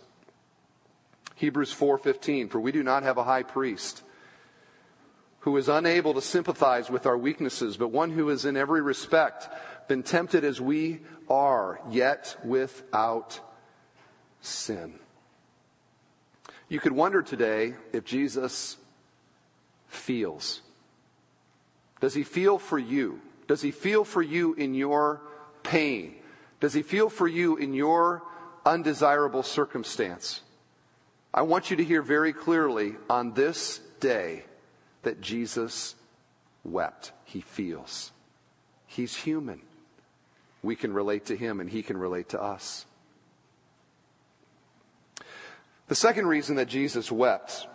Hebrews 1.35 1.72
4:15 1.72 2.48
For 2.48 2.61
we 2.61 2.72
do 2.72 2.83
not 2.83 3.03
have 3.03 3.18
a 3.18 3.24
high 3.24 3.42
priest 3.42 4.03
who 5.40 5.57
is 5.57 5.68
unable 5.68 6.14
to 6.14 6.22
sympathize 6.22 6.90
with 6.90 7.07
our 7.07 7.16
weaknesses, 7.16 7.76
but 7.76 7.88
one 7.88 8.11
who 8.11 8.29
is 8.29 8.44
in 8.44 8.57
every 8.57 8.83
respect 8.83 9.48
been 9.88 10.03
tempted 10.03 10.44
as 10.44 10.61
we 10.61 11.00
are, 11.29 11.81
yet 11.90 12.37
without 12.44 13.40
sin. 14.40 15.00
You 16.70 16.78
could 16.78 16.92
wonder 16.92 17.20
today 17.20 17.74
if 17.92 18.04
Jesus 18.04 18.76
feels. 19.88 20.62
Does 22.00 22.14
he 22.14 22.22
feel 22.22 22.59
for 22.61 22.78
you? 22.78 23.20
Does 23.48 23.61
he 23.61 23.72
feel 23.72 24.04
for 24.04 24.22
you 24.22 24.54
in 24.54 24.74
your 24.74 25.20
pain? 25.64 26.14
Does 26.61 26.72
he 26.72 26.83
feel 26.83 27.11
for 27.11 27.26
you 27.26 27.56
in 27.56 27.74
your 27.74 28.22
undesirable 28.64 29.42
circumstance? 29.42 30.42
I 31.35 31.42
want 31.42 31.72
you 31.72 31.76
to 31.76 31.85
hear 31.85 32.02
very 32.02 32.33
clearly 32.33 32.94
on 33.11 33.35
this 33.35 33.80
day 33.98 34.44
that 35.02 35.20
Jesus 35.20 35.96
wept. 36.62 37.11
He 37.24 37.40
feels. 37.40 38.12
He's 38.87 39.16
human. 39.16 39.61
We 40.62 40.76
can 40.76 40.92
relate 40.92 41.26
to 41.26 41.37
him 41.37 41.59
and 41.59 41.68
he 41.68 41.83
can 41.83 41.96
relate 41.96 42.28
to 42.28 42.40
us. 42.40 42.87
The 45.90 45.96
second 45.96 46.29
reason 46.29 46.55
that 46.55 46.68
Jesus 46.68 47.11
wept 47.11 47.66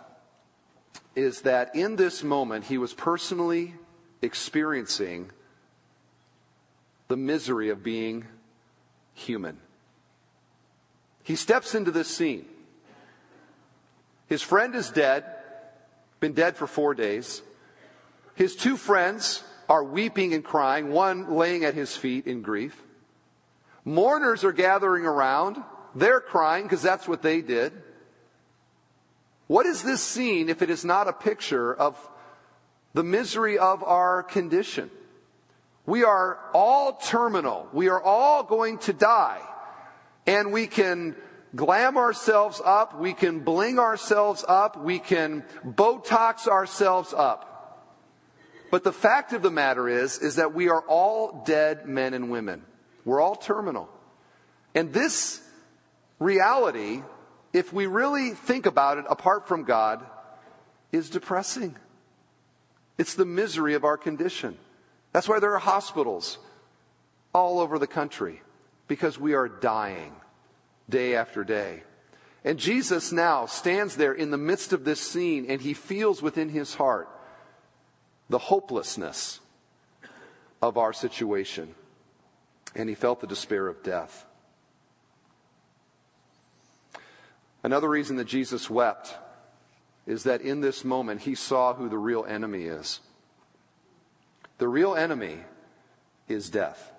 is 1.14 1.42
that 1.42 1.76
in 1.76 1.96
this 1.96 2.24
moment 2.24 2.64
he 2.64 2.78
was 2.78 2.94
personally 2.94 3.74
experiencing 4.22 5.30
the 7.08 7.18
misery 7.18 7.68
of 7.68 7.82
being 7.82 8.24
human. 9.12 9.58
He 11.24 11.36
steps 11.36 11.74
into 11.74 11.90
this 11.90 12.08
scene. 12.08 12.46
His 14.28 14.40
friend 14.40 14.74
is 14.74 14.88
dead, 14.88 15.26
been 16.18 16.32
dead 16.32 16.56
for 16.56 16.66
four 16.66 16.94
days. 16.94 17.42
His 18.34 18.56
two 18.56 18.78
friends 18.78 19.44
are 19.68 19.84
weeping 19.84 20.32
and 20.32 20.42
crying, 20.42 20.90
one 20.90 21.34
laying 21.34 21.66
at 21.66 21.74
his 21.74 21.94
feet 21.94 22.26
in 22.26 22.40
grief. 22.40 22.82
Mourners 23.84 24.42
are 24.42 24.52
gathering 24.52 25.04
around. 25.04 25.62
They're 25.94 26.20
crying 26.20 26.62
because 26.62 26.80
that's 26.80 27.06
what 27.06 27.20
they 27.20 27.42
did. 27.42 27.82
What 29.46 29.66
is 29.66 29.82
this 29.82 30.02
scene 30.02 30.48
if 30.48 30.62
it 30.62 30.70
is 30.70 30.84
not 30.84 31.08
a 31.08 31.12
picture 31.12 31.72
of 31.74 31.96
the 32.94 33.04
misery 33.04 33.58
of 33.58 33.82
our 33.82 34.22
condition? 34.22 34.90
We 35.84 36.02
are 36.02 36.38
all 36.52 36.94
terminal. 36.94 37.68
We 37.72 37.88
are 37.88 38.02
all 38.02 38.42
going 38.42 38.78
to 38.78 38.92
die. 38.92 39.40
And 40.26 40.52
we 40.52 40.66
can 40.66 41.14
glam 41.54 41.96
ourselves 41.96 42.60
up. 42.64 42.98
We 42.98 43.12
can 43.12 43.40
bling 43.40 43.78
ourselves 43.78 44.44
up. 44.46 44.82
We 44.82 44.98
can 44.98 45.44
Botox 45.64 46.48
ourselves 46.48 47.14
up. 47.16 47.52
But 48.72 48.82
the 48.82 48.92
fact 48.92 49.32
of 49.32 49.42
the 49.42 49.50
matter 49.50 49.88
is, 49.88 50.18
is 50.18 50.36
that 50.36 50.52
we 50.52 50.68
are 50.68 50.82
all 50.82 51.44
dead 51.46 51.86
men 51.86 52.14
and 52.14 52.30
women. 52.30 52.62
We're 53.04 53.20
all 53.20 53.36
terminal. 53.36 53.88
And 54.74 54.92
this 54.92 55.40
reality 56.18 57.02
if 57.56 57.72
we 57.72 57.86
really 57.86 58.32
think 58.32 58.66
about 58.66 58.98
it 58.98 59.06
apart 59.08 59.48
from 59.48 59.64
God, 59.64 60.04
is 60.92 61.08
depressing. 61.08 61.74
It's 62.98 63.14
the 63.14 63.24
misery 63.24 63.72
of 63.72 63.82
our 63.82 63.96
condition. 63.96 64.58
That's 65.12 65.26
why 65.26 65.40
there 65.40 65.54
are 65.54 65.58
hospitals 65.58 66.36
all 67.32 67.58
over 67.58 67.78
the 67.78 67.86
country, 67.86 68.42
because 68.88 69.18
we 69.18 69.32
are 69.32 69.48
dying 69.48 70.12
day 70.90 71.16
after 71.16 71.44
day. 71.44 71.82
And 72.44 72.58
Jesus 72.58 73.10
now 73.10 73.46
stands 73.46 73.96
there 73.96 74.12
in 74.12 74.30
the 74.30 74.36
midst 74.36 74.74
of 74.74 74.84
this 74.84 75.00
scene 75.00 75.46
and 75.48 75.58
he 75.58 75.72
feels 75.72 76.20
within 76.20 76.50
his 76.50 76.74
heart 76.74 77.08
the 78.28 78.38
hopelessness 78.38 79.40
of 80.60 80.76
our 80.76 80.92
situation. 80.92 81.74
And 82.74 82.90
he 82.90 82.94
felt 82.94 83.22
the 83.22 83.26
despair 83.26 83.66
of 83.66 83.82
death. 83.82 84.25
Another 87.66 87.88
reason 87.88 88.14
that 88.18 88.28
Jesus 88.28 88.70
wept 88.70 89.12
is 90.06 90.22
that 90.22 90.40
in 90.40 90.60
this 90.60 90.84
moment 90.84 91.22
he 91.22 91.34
saw 91.34 91.74
who 91.74 91.88
the 91.88 91.98
real 91.98 92.24
enemy 92.24 92.62
is. 92.62 93.00
The 94.58 94.68
real 94.68 94.94
enemy 94.94 95.38
is 96.28 96.48
death. 96.48 96.92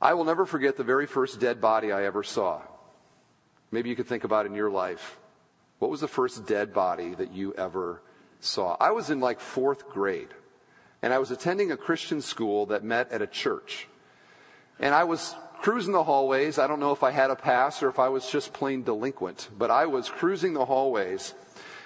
I 0.00 0.14
will 0.14 0.24
never 0.24 0.46
forget 0.46 0.78
the 0.78 0.82
very 0.82 1.04
first 1.04 1.40
dead 1.40 1.60
body 1.60 1.92
I 1.92 2.04
ever 2.04 2.22
saw. 2.22 2.62
Maybe 3.70 3.90
you 3.90 3.96
could 3.96 4.08
think 4.08 4.24
about 4.24 4.46
in 4.46 4.54
your 4.54 4.70
life. 4.70 5.18
What 5.78 5.90
was 5.90 6.00
the 6.00 6.08
first 6.08 6.46
dead 6.46 6.72
body 6.72 7.14
that 7.16 7.34
you 7.34 7.52
ever 7.52 8.00
saw? 8.40 8.78
I 8.80 8.92
was 8.92 9.10
in 9.10 9.20
like 9.20 9.40
fourth 9.40 9.90
grade, 9.90 10.30
and 11.02 11.12
I 11.12 11.18
was 11.18 11.30
attending 11.30 11.70
a 11.70 11.76
Christian 11.76 12.22
school 12.22 12.64
that 12.64 12.82
met 12.82 13.12
at 13.12 13.20
a 13.20 13.26
church. 13.26 13.88
And 14.78 14.94
I 14.94 15.04
was 15.04 15.34
cruising 15.60 15.92
the 15.92 16.04
hallways. 16.04 16.58
I 16.58 16.66
don't 16.66 16.80
know 16.80 16.92
if 16.92 17.02
I 17.02 17.10
had 17.10 17.30
a 17.30 17.36
pass 17.36 17.82
or 17.82 17.88
if 17.88 17.98
I 17.98 18.08
was 18.08 18.30
just 18.30 18.52
plain 18.52 18.82
delinquent, 18.82 19.48
but 19.56 19.70
I 19.70 19.86
was 19.86 20.08
cruising 20.08 20.54
the 20.54 20.64
hallways. 20.64 21.34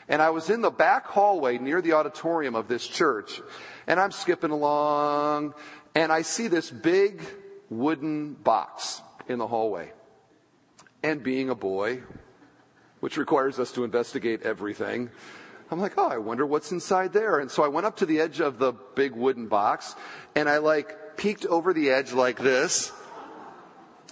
And 0.09 0.21
I 0.21 0.31
was 0.31 0.51
in 0.51 0.61
the 0.61 0.71
back 0.71 1.07
hallway 1.07 1.59
near 1.59 1.81
the 1.81 1.95
auditorium 1.95 2.55
of 2.55 2.69
this 2.69 2.87
church. 2.87 3.41
And 3.87 3.99
I'm 3.99 4.13
skipping 4.13 4.51
along. 4.51 5.55
And 5.95 6.13
I 6.13 6.23
see 6.23 6.49
this 6.49 6.71
big 6.71 7.23
wooden 7.71 8.35
box 8.35 9.01
in 9.29 9.39
the 9.39 9.47
hallway. 9.47 9.93
And 11.03 11.23
being 11.23 11.51
a 11.51 11.55
boy, 11.55 12.03
which 13.01 13.17
requires 13.17 13.59
us 13.59 13.73
to 13.73 13.85
investigate 13.85 14.43
everything, 14.43 15.11
I'm 15.71 15.81
like, 15.81 15.95
oh, 15.97 16.09
I 16.09 16.19
wonder 16.19 16.45
what's 16.47 16.71
inside 16.71 17.13
there. 17.13 17.39
And 17.39 17.51
so 17.51 17.65
I 17.65 17.69
went 17.69 17.87
up 17.87 17.97
to 17.97 18.07
the 18.07 18.21
edge 18.21 18.41
of 18.41 18.59
the 18.59 18.73
big 18.73 19.13
wooden 19.13 19.49
box 19.49 19.97
and 20.35 20.49
I 20.49 20.59
like 20.59 21.17
peeked 21.17 21.47
over 21.47 21.73
the 21.73 21.91
edge 21.91 22.13
like 22.13 22.39
this 22.39 22.93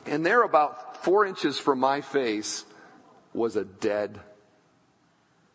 and 0.07 0.25
there, 0.25 0.43
about 0.43 1.05
four 1.05 1.27
inches 1.27 1.59
from 1.59 1.79
my 1.81 2.01
face, 2.01 2.65
was 3.33 3.57
a 3.57 3.65
dead 3.65 4.21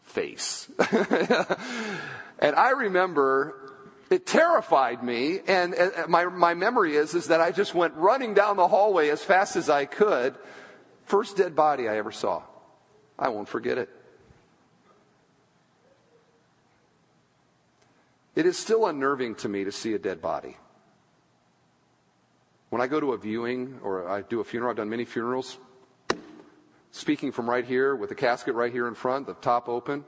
face. 0.03 0.69
and 2.39 2.55
I 2.55 2.71
remember 2.71 3.67
it 4.10 4.25
terrified 4.25 5.03
me, 5.03 5.39
and 5.47 5.75
my, 6.07 6.25
my 6.25 6.53
memory 6.53 6.95
is, 6.95 7.13
is 7.13 7.27
that 7.27 7.41
I 7.41 7.51
just 7.51 7.75
went 7.75 7.93
running 7.95 8.33
down 8.33 8.57
the 8.57 8.67
hallway 8.67 9.10
as 9.10 9.23
fast 9.23 9.55
as 9.55 9.69
I 9.69 9.86
could. 9.86 10.36
First 11.05 11.38
dead 11.38 11.55
body 11.55 11.88
I 11.89 11.97
ever 11.97 12.12
saw. 12.12 12.43
I 13.19 13.29
won't 13.29 13.49
forget 13.49 13.77
it. 13.77 13.89
It 18.36 18.45
is 18.45 18.57
still 18.57 18.86
unnerving 18.86 19.36
to 19.36 19.49
me 19.49 19.63
to 19.63 19.71
see 19.71 19.93
a 19.93 19.99
dead 19.99 20.21
body. 20.21 20.57
When 22.69 22.82
I 22.82 22.88
go 22.88 22.99
to 22.99 23.13
a 23.13 23.17
viewing 23.17 23.80
or 23.82 24.10
I 24.10 24.21
do 24.21 24.41
a 24.41 24.43
funeral, 24.43 24.71
I've 24.71 24.77
done 24.77 24.89
many 24.89 25.06
funerals, 25.06 25.58
speaking 26.91 27.32
from 27.32 27.49
right 27.49 27.65
here 27.65 27.95
with 27.95 28.10
the 28.10 28.15
casket 28.15 28.56
right 28.56 28.71
here 28.71 28.88
in 28.88 28.93
front, 28.93 29.25
the 29.25 29.36
top 29.36 29.69
open. 29.69 30.03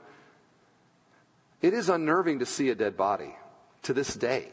It 1.62 1.72
is 1.72 1.88
unnerving 1.88 2.40
to 2.40 2.46
see 2.46 2.68
a 2.68 2.74
dead 2.74 2.96
body 2.96 3.34
to 3.82 3.94
this 3.94 4.14
day. 4.14 4.48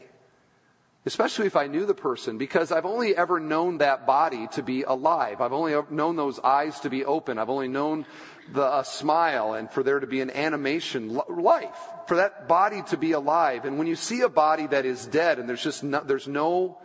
Especially 1.06 1.46
if 1.46 1.56
I 1.56 1.68
knew 1.68 1.86
the 1.86 1.94
person, 1.94 2.38
because 2.38 2.72
I've 2.72 2.84
only 2.84 3.16
ever 3.16 3.40
known 3.40 3.78
that 3.78 4.06
body 4.06 4.46
to 4.52 4.62
be 4.62 4.82
alive. 4.82 5.40
I've 5.40 5.52
only 5.52 5.74
known 5.90 6.16
those 6.16 6.38
eyes 6.40 6.80
to 6.80 6.90
be 6.90 7.04
open. 7.04 7.38
I've 7.38 7.48
only 7.48 7.68
known 7.68 8.04
the 8.52 8.82
smile 8.82 9.54
and 9.54 9.70
for 9.70 9.82
there 9.82 10.00
to 10.00 10.06
be 10.06 10.20
an 10.20 10.30
animation, 10.30 11.18
life, 11.28 11.78
for 12.08 12.16
that 12.16 12.48
body 12.48 12.82
to 12.88 12.96
be 12.96 13.12
alive. 13.12 13.64
And 13.64 13.78
when 13.78 13.86
you 13.86 13.96
see 13.96 14.22
a 14.22 14.28
body 14.28 14.66
that 14.66 14.84
is 14.84 15.06
dead 15.06 15.38
and 15.38 15.48
there's 15.48 15.62
just 15.62 15.82
no, 15.82 16.00
there's 16.00 16.28
no 16.28 16.78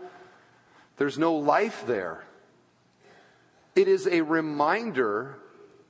there's 0.97 1.17
no 1.17 1.35
life 1.35 1.85
there. 1.87 2.23
It 3.75 3.87
is 3.87 4.07
a 4.07 4.21
reminder 4.21 5.37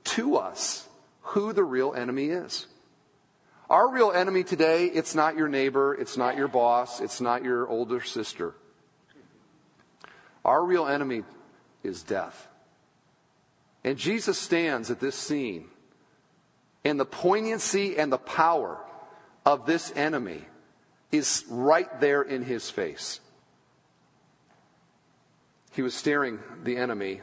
to 0.04 0.36
us 0.36 0.88
who 1.22 1.52
the 1.52 1.64
real 1.64 1.94
enemy 1.94 2.26
is. 2.26 2.66
Our 3.68 3.90
real 3.90 4.12
enemy 4.12 4.44
today, 4.44 4.86
it's 4.86 5.14
not 5.14 5.36
your 5.36 5.48
neighbor, 5.48 5.94
it's 5.94 6.16
not 6.16 6.36
your 6.36 6.48
boss, 6.48 7.00
it's 7.00 7.20
not 7.20 7.42
your 7.42 7.66
older 7.66 8.00
sister. 8.02 8.54
Our 10.44 10.64
real 10.64 10.86
enemy 10.86 11.24
is 11.82 12.02
death. 12.02 12.48
And 13.82 13.98
Jesus 13.98 14.38
stands 14.38 14.90
at 14.90 15.00
this 15.00 15.16
scene, 15.16 15.68
and 16.84 17.00
the 17.00 17.06
poignancy 17.06 17.96
and 17.96 18.12
the 18.12 18.18
power 18.18 18.78
of 19.44 19.66
this 19.66 19.92
enemy 19.96 20.42
is 21.10 21.44
right 21.48 22.00
there 22.00 22.22
in 22.22 22.42
his 22.42 22.70
face. 22.70 23.20
He 25.74 25.82
was 25.82 25.94
staring 25.94 26.38
the 26.62 26.76
enemy 26.76 27.22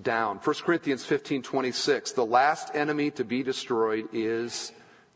down. 0.00 0.38
1 0.38 0.56
Corinthians 0.64 1.04
15 1.04 1.42
26, 1.42 2.12
the 2.12 2.24
last 2.24 2.70
enemy 2.74 3.10
to 3.12 3.24
be 3.24 3.42
destroyed 3.42 4.08
is 4.12 4.72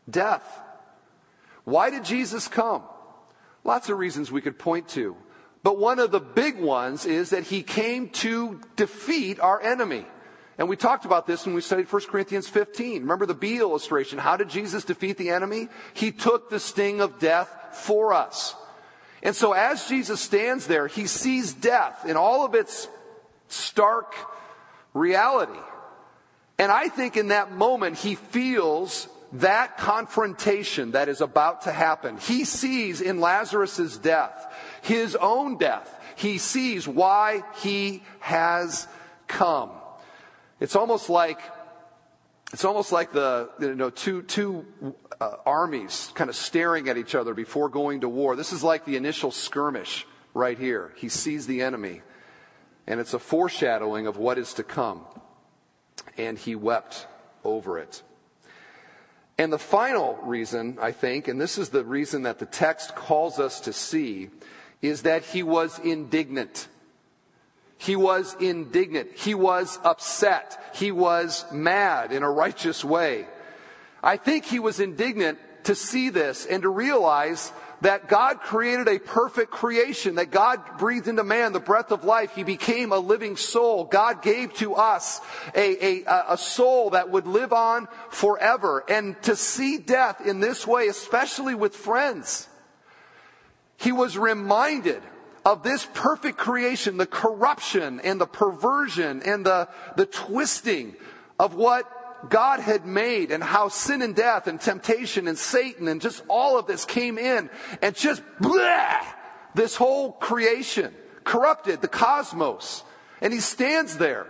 death. 0.09 0.61
Why 1.63 1.89
did 1.89 2.03
Jesus 2.03 2.47
come? 2.47 2.83
Lots 3.63 3.89
of 3.89 3.97
reasons 3.97 4.31
we 4.31 4.41
could 4.41 4.59
point 4.59 4.89
to. 4.89 5.15
But 5.63 5.77
one 5.77 5.99
of 5.99 6.11
the 6.11 6.19
big 6.19 6.59
ones 6.59 7.05
is 7.05 7.31
that 7.31 7.43
he 7.43 7.63
came 7.63 8.09
to 8.09 8.61
defeat 8.75 9.39
our 9.39 9.61
enemy. 9.61 10.05
And 10.57 10.67
we 10.67 10.75
talked 10.75 11.05
about 11.05 11.27
this 11.27 11.45
when 11.45 11.55
we 11.55 11.61
studied 11.61 11.91
1 11.91 12.01
Corinthians 12.09 12.49
15. 12.49 13.01
Remember 13.01 13.25
the 13.25 13.33
bee 13.33 13.59
illustration. 13.59 14.19
How 14.19 14.37
did 14.37 14.49
Jesus 14.49 14.83
defeat 14.83 15.17
the 15.17 15.29
enemy? 15.29 15.69
He 15.93 16.11
took 16.11 16.49
the 16.49 16.59
sting 16.59 16.99
of 16.99 17.19
death 17.19 17.49
for 17.71 18.13
us. 18.13 18.55
And 19.23 19.35
so 19.35 19.53
as 19.53 19.87
Jesus 19.87 20.21
stands 20.21 20.67
there, 20.67 20.87
he 20.87 21.07
sees 21.07 21.53
death 21.53 22.05
in 22.05 22.15
all 22.15 22.45
of 22.45 22.55
its 22.55 22.87
stark 23.47 24.13
reality. 24.93 25.59
And 26.59 26.71
I 26.71 26.89
think 26.89 27.17
in 27.17 27.29
that 27.29 27.51
moment, 27.51 27.97
he 27.97 28.15
feels 28.15 29.07
that 29.33 29.77
confrontation 29.77 30.91
that 30.91 31.09
is 31.09 31.21
about 31.21 31.63
to 31.63 31.71
happen. 31.71 32.17
He 32.17 32.45
sees 32.45 33.01
in 33.01 33.19
Lazarus' 33.19 33.97
death, 33.97 34.53
his 34.81 35.15
own 35.15 35.57
death. 35.57 35.93
He 36.15 36.37
sees 36.37 36.87
why 36.87 37.43
he 37.57 38.03
has 38.19 38.87
come. 39.27 39.71
It's 40.59 40.75
almost 40.75 41.09
like 41.09 41.39
it's 42.53 42.65
almost 42.65 42.91
like 42.91 43.11
the 43.11 43.49
you 43.59 43.75
know 43.75 43.89
two 43.89 44.21
two 44.23 44.65
uh, 45.19 45.37
armies 45.45 46.11
kind 46.15 46.29
of 46.29 46.35
staring 46.35 46.89
at 46.89 46.97
each 46.97 47.15
other 47.15 47.33
before 47.33 47.69
going 47.69 48.01
to 48.01 48.09
war. 48.09 48.35
This 48.35 48.53
is 48.53 48.63
like 48.63 48.85
the 48.85 48.95
initial 48.95 49.31
skirmish 49.31 50.05
right 50.33 50.57
here. 50.57 50.93
He 50.95 51.09
sees 51.09 51.47
the 51.47 51.61
enemy, 51.61 52.01
and 52.85 52.99
it's 52.99 53.13
a 53.13 53.19
foreshadowing 53.19 54.07
of 54.07 54.17
what 54.17 54.37
is 54.37 54.53
to 54.53 54.63
come. 54.63 55.01
And 56.17 56.37
he 56.37 56.55
wept 56.55 57.07
over 57.43 57.77
it. 57.77 58.01
And 59.37 59.53
the 59.53 59.59
final 59.59 60.15
reason, 60.23 60.79
I 60.81 60.91
think, 60.91 61.27
and 61.27 61.39
this 61.39 61.57
is 61.59 61.69
the 61.69 61.83
reason 61.83 62.23
that 62.23 62.39
the 62.39 62.45
text 62.45 62.95
calls 62.95 63.39
us 63.39 63.59
to 63.61 63.73
see, 63.73 64.29
is 64.81 65.03
that 65.03 65.23
he 65.23 65.43
was 65.43 65.77
indignant. 65.79 66.67
He 67.77 67.95
was 67.95 68.35
indignant. 68.39 69.11
He 69.15 69.35
was 69.35 69.79
upset. 69.83 70.71
He 70.73 70.91
was 70.91 71.45
mad 71.51 72.11
in 72.11 72.23
a 72.23 72.31
righteous 72.31 72.83
way. 72.83 73.27
I 74.01 74.17
think 74.17 74.45
he 74.45 74.59
was 74.59 74.79
indignant 74.79 75.39
to 75.65 75.75
see 75.75 76.09
this 76.09 76.45
and 76.45 76.63
to 76.63 76.69
realize 76.69 77.51
that 77.81 78.07
God 78.07 78.39
created 78.39 78.87
a 78.87 78.97
perfect 78.97 79.51
creation, 79.51 80.15
that 80.15 80.31
God 80.31 80.59
breathed 80.79 81.07
into 81.07 81.23
man 81.23 81.53
the 81.53 81.59
breath 81.59 81.91
of 81.91 82.03
life. 82.03 82.33
He 82.33 82.43
became 82.43 82.91
a 82.91 82.97
living 82.97 83.37
soul. 83.37 83.83
God 83.83 84.23
gave 84.23 84.53
to 84.55 84.73
us 84.75 85.21
a, 85.53 86.03
a, 86.05 86.25
a 86.29 86.37
soul 86.37 86.91
that 86.91 87.09
would 87.09 87.27
live 87.27 87.53
on 87.53 87.87
forever. 88.09 88.83
And 88.89 89.21
to 89.23 89.35
see 89.35 89.77
death 89.77 90.25
in 90.25 90.39
this 90.39 90.65
way, 90.65 90.87
especially 90.87 91.53
with 91.53 91.75
friends, 91.75 92.47
he 93.77 93.91
was 93.91 94.17
reminded 94.17 95.03
of 95.47 95.63
this 95.63 95.87
perfect 95.93 96.37
creation, 96.37 96.97
the 96.97 97.05
corruption 97.05 98.01
and 98.01 98.19
the 98.19 98.25
perversion 98.27 99.21
and 99.23 99.45
the, 99.45 99.69
the 99.95 100.05
twisting 100.05 100.93
of 101.39 101.55
what 101.55 102.29
God 102.29 102.59
had 102.59 102.85
made 102.85 103.31
and 103.31 103.41
how 103.41 103.69
sin 103.69 104.01
and 104.01 104.13
death 104.13 104.47
and 104.47 104.59
temptation 104.59 105.25
and 105.25 105.37
Satan 105.37 105.87
and 105.87 106.01
just 106.01 106.21
all 106.27 106.59
of 106.59 106.67
this 106.67 106.83
came 106.83 107.17
in 107.17 107.49
and 107.81 107.95
just 107.95 108.21
blah, 108.41 109.01
this 109.55 109.77
whole 109.77 110.11
creation 110.11 110.93
corrupted 111.23 111.81
the 111.81 111.87
cosmos. 111.87 112.83
And 113.21 113.31
he 113.31 113.39
stands 113.39 113.97
there 113.97 114.27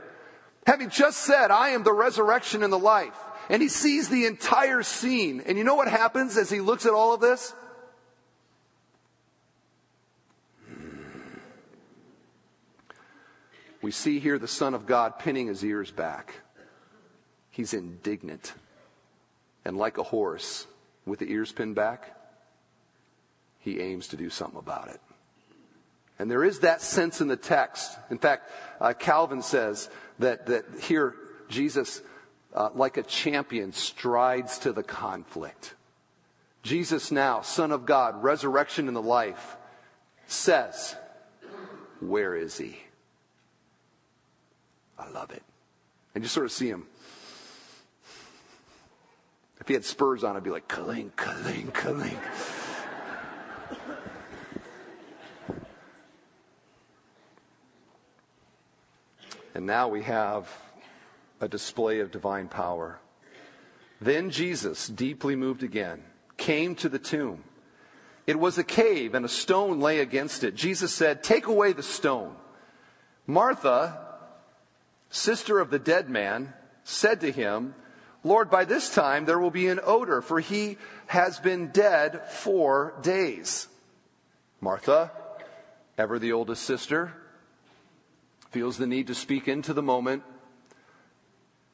having 0.67 0.91
just 0.91 1.21
said, 1.21 1.49
I 1.49 1.69
am 1.69 1.81
the 1.81 1.93
resurrection 1.93 2.61
and 2.61 2.71
the 2.71 2.77
life. 2.77 3.17
And 3.49 3.59
he 3.59 3.69
sees 3.69 4.07
the 4.09 4.27
entire 4.27 4.83
scene. 4.83 5.41
And 5.47 5.57
you 5.57 5.63
know 5.63 5.73
what 5.73 5.87
happens 5.87 6.37
as 6.37 6.51
he 6.51 6.59
looks 6.59 6.85
at 6.85 6.93
all 6.93 7.15
of 7.15 7.21
this? 7.21 7.55
We 13.87 13.91
see 13.91 14.19
here 14.19 14.37
the 14.37 14.49
Son 14.49 14.73
of 14.73 14.85
God 14.85 15.17
pinning 15.17 15.47
his 15.47 15.63
ears 15.63 15.91
back. 15.91 16.41
He's 17.49 17.73
indignant. 17.73 18.53
And 19.63 19.77
like 19.77 19.97
a 19.97 20.03
horse 20.03 20.67
with 21.05 21.19
the 21.19 21.31
ears 21.31 21.53
pinned 21.53 21.75
back, 21.75 22.13
he 23.59 23.79
aims 23.79 24.09
to 24.09 24.17
do 24.17 24.29
something 24.29 24.59
about 24.59 24.89
it. 24.89 24.99
And 26.19 26.29
there 26.29 26.43
is 26.43 26.59
that 26.59 26.81
sense 26.81 27.21
in 27.21 27.29
the 27.29 27.37
text. 27.37 27.97
In 28.09 28.17
fact, 28.17 28.51
uh, 28.81 28.91
Calvin 28.91 29.41
says 29.41 29.89
that, 30.19 30.47
that 30.47 30.65
here 30.81 31.15
Jesus, 31.47 32.01
uh, 32.53 32.71
like 32.75 32.97
a 32.97 33.03
champion, 33.03 33.71
strides 33.71 34.57
to 34.59 34.73
the 34.73 34.83
conflict. 34.83 35.75
Jesus 36.61 37.09
now, 37.09 37.39
Son 37.39 37.71
of 37.71 37.85
God, 37.85 38.21
resurrection 38.21 38.89
in 38.89 38.93
the 38.93 39.01
life, 39.01 39.55
says, 40.25 40.97
Where 42.01 42.35
is 42.35 42.57
he? 42.57 42.79
I 44.97 45.09
love 45.09 45.31
it. 45.31 45.43
And 46.15 46.23
you 46.23 46.27
sort 46.27 46.45
of 46.45 46.51
see 46.51 46.67
him. 46.69 46.85
If 49.59 49.67
he 49.67 49.73
had 49.73 49.85
spurs 49.85 50.23
on, 50.23 50.37
I'd 50.37 50.43
be 50.43 50.49
like, 50.49 50.67
clink, 50.67 51.15
clink, 51.15 51.73
clink. 51.73 52.19
and 59.53 59.65
now 59.65 59.87
we 59.87 60.03
have 60.03 60.49
a 61.41 61.47
display 61.47 61.99
of 61.99 62.11
divine 62.11 62.47
power. 62.47 62.99
Then 63.99 64.29
Jesus, 64.29 64.87
deeply 64.87 65.35
moved 65.35 65.63
again, 65.63 66.03
came 66.37 66.75
to 66.75 66.89
the 66.89 66.99
tomb. 66.99 67.43
It 68.25 68.39
was 68.39 68.57
a 68.57 68.63
cave, 68.63 69.15
and 69.15 69.25
a 69.25 69.29
stone 69.29 69.79
lay 69.79 69.99
against 69.99 70.43
it. 70.43 70.55
Jesus 70.55 70.93
said, 70.93 71.23
Take 71.23 71.47
away 71.47 71.73
the 71.73 71.83
stone. 71.83 72.35
Martha, 73.25 74.06
sister 75.09 75.59
of 75.59 75.69
the 75.69 75.79
dead 75.79 76.09
man, 76.09 76.53
said 76.83 77.21
to 77.21 77.31
him, 77.31 77.75
Lord, 78.23 78.49
by 78.49 78.65
this 78.65 78.93
time 78.93 79.25
there 79.25 79.39
will 79.39 79.51
be 79.51 79.67
an 79.67 79.79
odor, 79.83 80.21
for 80.21 80.39
he 80.39 80.77
has 81.07 81.39
been 81.39 81.69
dead 81.69 82.27
four 82.29 82.95
days. 83.01 83.67
Martha, 84.59 85.11
ever 85.97 86.19
the 86.19 86.33
oldest 86.33 86.63
sister, 86.63 87.13
feels 88.51 88.77
the 88.77 88.87
need 88.87 89.07
to 89.07 89.15
speak 89.15 89.47
into 89.47 89.73
the 89.73 89.83
moment 89.83 90.23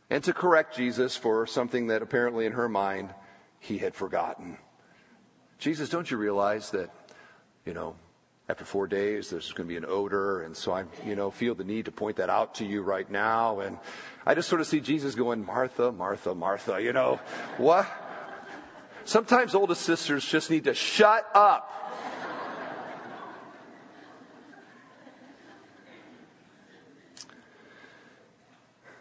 and 0.10 0.24
to 0.24 0.34
correct 0.34 0.76
Jesus 0.76 1.16
for 1.16 1.48
something 1.48 1.88
that 1.88 2.02
apparently 2.02 2.46
in 2.46 2.52
her 2.52 2.70
mind 2.70 3.14
he 3.60 3.78
had 3.78 3.96
forgotten. 3.96 4.58
Jesus, 5.58 5.90
don't 5.90 6.12
you 6.12 6.18
realize 6.18 6.72
that, 6.72 6.90
you 7.66 7.74
know, 7.74 7.96
after 8.50 8.66
four 8.66 8.88
days, 8.88 9.30
there's 9.30 9.54
going 9.54 9.68
to 9.68 9.72
be 9.72 9.78
an 9.78 9.86
odor. 9.86 10.42
And 10.42 10.56
so 10.56 10.74
I, 10.74 10.84
you 11.06 11.16
know, 11.16 11.32
feel 11.32 11.56
the 11.56 11.64
need 11.64 11.86
to 11.86 11.92
point 11.92 12.18
that 12.18 12.30
out 12.30 12.56
to 12.56 12.66
you 12.66 12.82
right 12.82 13.10
now. 13.10 13.62
And 13.62 13.78
I 14.26 14.36
just 14.36 14.50
sort 14.50 14.60
of 14.60 14.68
see 14.68 14.82
Jesus 14.82 15.16
going, 15.16 15.46
Martha, 15.46 15.92
Martha, 15.92 16.36
Martha, 16.36 16.82
you 16.82 16.92
know, 16.92 17.22
what? 17.58 17.88
Sometimes 19.06 19.56
oldest 19.56 19.82
sisters 19.82 20.26
just 20.26 20.50
need 20.50 20.66
to 20.66 20.74
shut 20.74 21.26
up. 21.34 21.70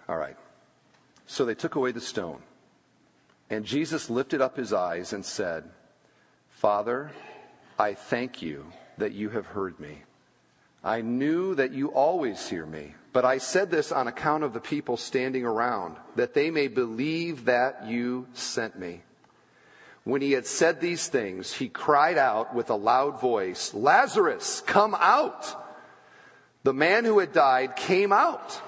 All 0.08 0.16
right. 0.16 0.36
So 1.26 1.44
they 1.44 1.54
took 1.54 1.74
away 1.74 1.90
the 1.90 2.00
stone. 2.00 2.42
And 3.50 3.64
Jesus 3.64 4.08
lifted 4.08 4.40
up 4.40 4.56
his 4.56 4.72
eyes 4.72 5.12
and 5.12 5.24
said, 5.24 5.64
Father, 6.48 7.10
I 7.78 7.94
thank 7.94 8.40
you 8.40 8.66
that 8.98 9.12
you 9.12 9.30
have 9.30 9.46
heard 9.46 9.78
me. 9.80 10.02
I 10.84 11.00
knew 11.00 11.54
that 11.54 11.72
you 11.72 11.88
always 11.88 12.48
hear 12.48 12.66
me, 12.66 12.94
but 13.12 13.24
I 13.24 13.38
said 13.38 13.70
this 13.70 13.92
on 13.92 14.08
account 14.08 14.42
of 14.42 14.52
the 14.52 14.60
people 14.60 14.96
standing 14.96 15.44
around, 15.44 15.96
that 16.16 16.34
they 16.34 16.50
may 16.50 16.68
believe 16.68 17.44
that 17.44 17.86
you 17.86 18.26
sent 18.32 18.78
me. 18.78 19.02
When 20.04 20.20
he 20.20 20.32
had 20.32 20.46
said 20.46 20.80
these 20.80 21.06
things, 21.06 21.52
he 21.52 21.68
cried 21.68 22.18
out 22.18 22.54
with 22.54 22.70
a 22.70 22.74
loud 22.74 23.20
voice, 23.20 23.72
Lazarus, 23.72 24.62
come 24.66 24.96
out! 24.98 25.58
The 26.64 26.74
man 26.74 27.04
who 27.04 27.20
had 27.20 27.32
died 27.32 27.76
came 27.76 28.12
out, 28.12 28.60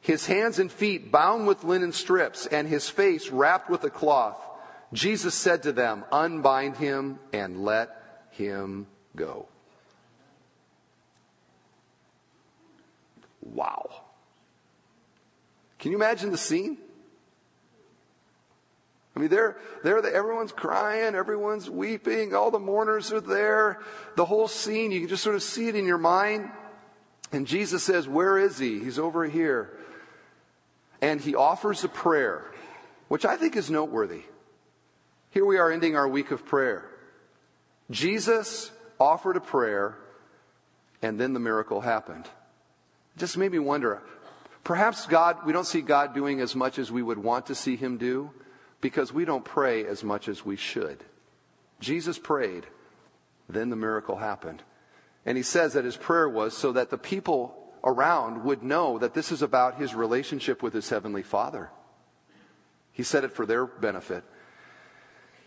his 0.00 0.26
hands 0.26 0.58
and 0.58 0.70
feet 0.70 1.10
bound 1.10 1.46
with 1.46 1.64
linen 1.64 1.92
strips, 1.92 2.46
and 2.46 2.68
his 2.68 2.88
face 2.88 3.30
wrapped 3.30 3.68
with 3.68 3.82
a 3.84 3.90
cloth. 3.90 4.40
Jesus 4.92 5.34
said 5.34 5.64
to 5.64 5.72
them, 5.72 6.04
Unbind 6.12 6.76
him 6.76 7.18
and 7.32 7.64
let 7.64 7.90
him 8.30 8.86
go. 9.16 9.48
Wow. 13.54 14.02
Can 15.78 15.92
you 15.92 15.96
imagine 15.96 16.30
the 16.30 16.38
scene? 16.38 16.78
I 19.14 19.20
mean, 19.20 19.30
they're, 19.30 19.56
they're 19.82 20.00
the, 20.00 20.14
everyone's 20.14 20.52
crying, 20.52 21.14
everyone's 21.14 21.68
weeping, 21.68 22.34
all 22.34 22.50
the 22.50 22.60
mourners 22.60 23.12
are 23.12 23.20
there. 23.20 23.80
The 24.14 24.24
whole 24.24 24.46
scene, 24.46 24.92
you 24.92 25.00
can 25.00 25.08
just 25.08 25.24
sort 25.24 25.34
of 25.34 25.42
see 25.42 25.68
it 25.68 25.74
in 25.74 25.86
your 25.86 25.98
mind. 25.98 26.50
And 27.32 27.46
Jesus 27.46 27.82
says, 27.82 28.06
Where 28.06 28.38
is 28.38 28.58
he? 28.58 28.78
He's 28.78 28.98
over 28.98 29.26
here. 29.26 29.76
And 31.00 31.20
he 31.20 31.34
offers 31.34 31.84
a 31.84 31.88
prayer, 31.88 32.44
which 33.08 33.24
I 33.24 33.36
think 33.36 33.56
is 33.56 33.70
noteworthy. 33.70 34.22
Here 35.30 35.44
we 35.44 35.58
are 35.58 35.70
ending 35.70 35.96
our 35.96 36.08
week 36.08 36.30
of 36.30 36.46
prayer. 36.46 36.88
Jesus 37.90 38.70
offered 39.00 39.36
a 39.36 39.40
prayer, 39.40 39.96
and 41.02 41.18
then 41.18 41.32
the 41.32 41.40
miracle 41.40 41.80
happened 41.80 42.28
just 43.18 43.36
made 43.36 43.52
me 43.52 43.58
wonder 43.58 44.02
Perhaps 44.68 45.06
God, 45.06 45.46
we 45.46 45.54
don't 45.54 45.66
see 45.66 45.80
God 45.80 46.14
doing 46.14 46.42
as 46.42 46.54
much 46.54 46.78
as 46.78 46.92
we 46.92 47.02
would 47.02 47.16
want 47.16 47.46
to 47.46 47.54
see 47.54 47.74
him 47.74 47.96
do 47.96 48.30
because 48.82 49.14
we 49.14 49.24
don't 49.24 49.42
pray 49.42 49.86
as 49.86 50.04
much 50.04 50.28
as 50.28 50.44
we 50.44 50.56
should. 50.56 51.02
Jesus 51.80 52.18
prayed, 52.18 52.66
then 53.48 53.70
the 53.70 53.76
miracle 53.76 54.16
happened. 54.16 54.62
And 55.24 55.38
he 55.38 55.42
says 55.42 55.72
that 55.72 55.86
his 55.86 55.96
prayer 55.96 56.28
was 56.28 56.54
so 56.54 56.72
that 56.72 56.90
the 56.90 56.98
people 56.98 57.72
around 57.82 58.44
would 58.44 58.62
know 58.62 58.98
that 58.98 59.14
this 59.14 59.32
is 59.32 59.40
about 59.40 59.78
his 59.78 59.94
relationship 59.94 60.62
with 60.62 60.74
his 60.74 60.90
heavenly 60.90 61.22
Father. 61.22 61.70
He 62.92 63.02
said 63.02 63.24
it 63.24 63.32
for 63.32 63.46
their 63.46 63.64
benefit. 63.64 64.22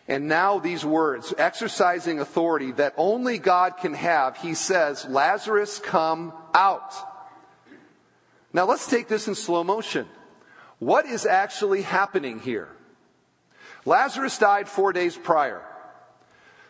And 0.08 0.28
now 0.28 0.58
these 0.58 0.84
words, 0.84 1.32
exercising 1.38 2.20
authority 2.20 2.72
that 2.72 2.96
only 2.98 3.38
God 3.38 3.78
can 3.78 3.94
have, 3.94 4.38
he 4.38 4.56
says, 4.56 5.06
Lazarus, 5.06 5.78
come 5.78 6.34
out. 6.56 7.11
Now 8.54 8.66
let's 8.66 8.88
take 8.88 9.08
this 9.08 9.28
in 9.28 9.36
slow 9.36 9.64
motion. 9.64 10.08
What 10.80 11.06
is 11.06 11.26
actually 11.26 11.84
happening 11.84 12.40
here? 12.40 12.70
Lazarus 13.86 14.38
died 14.38 14.68
four 14.68 14.94
days 14.94 15.16
prior. 15.16 15.62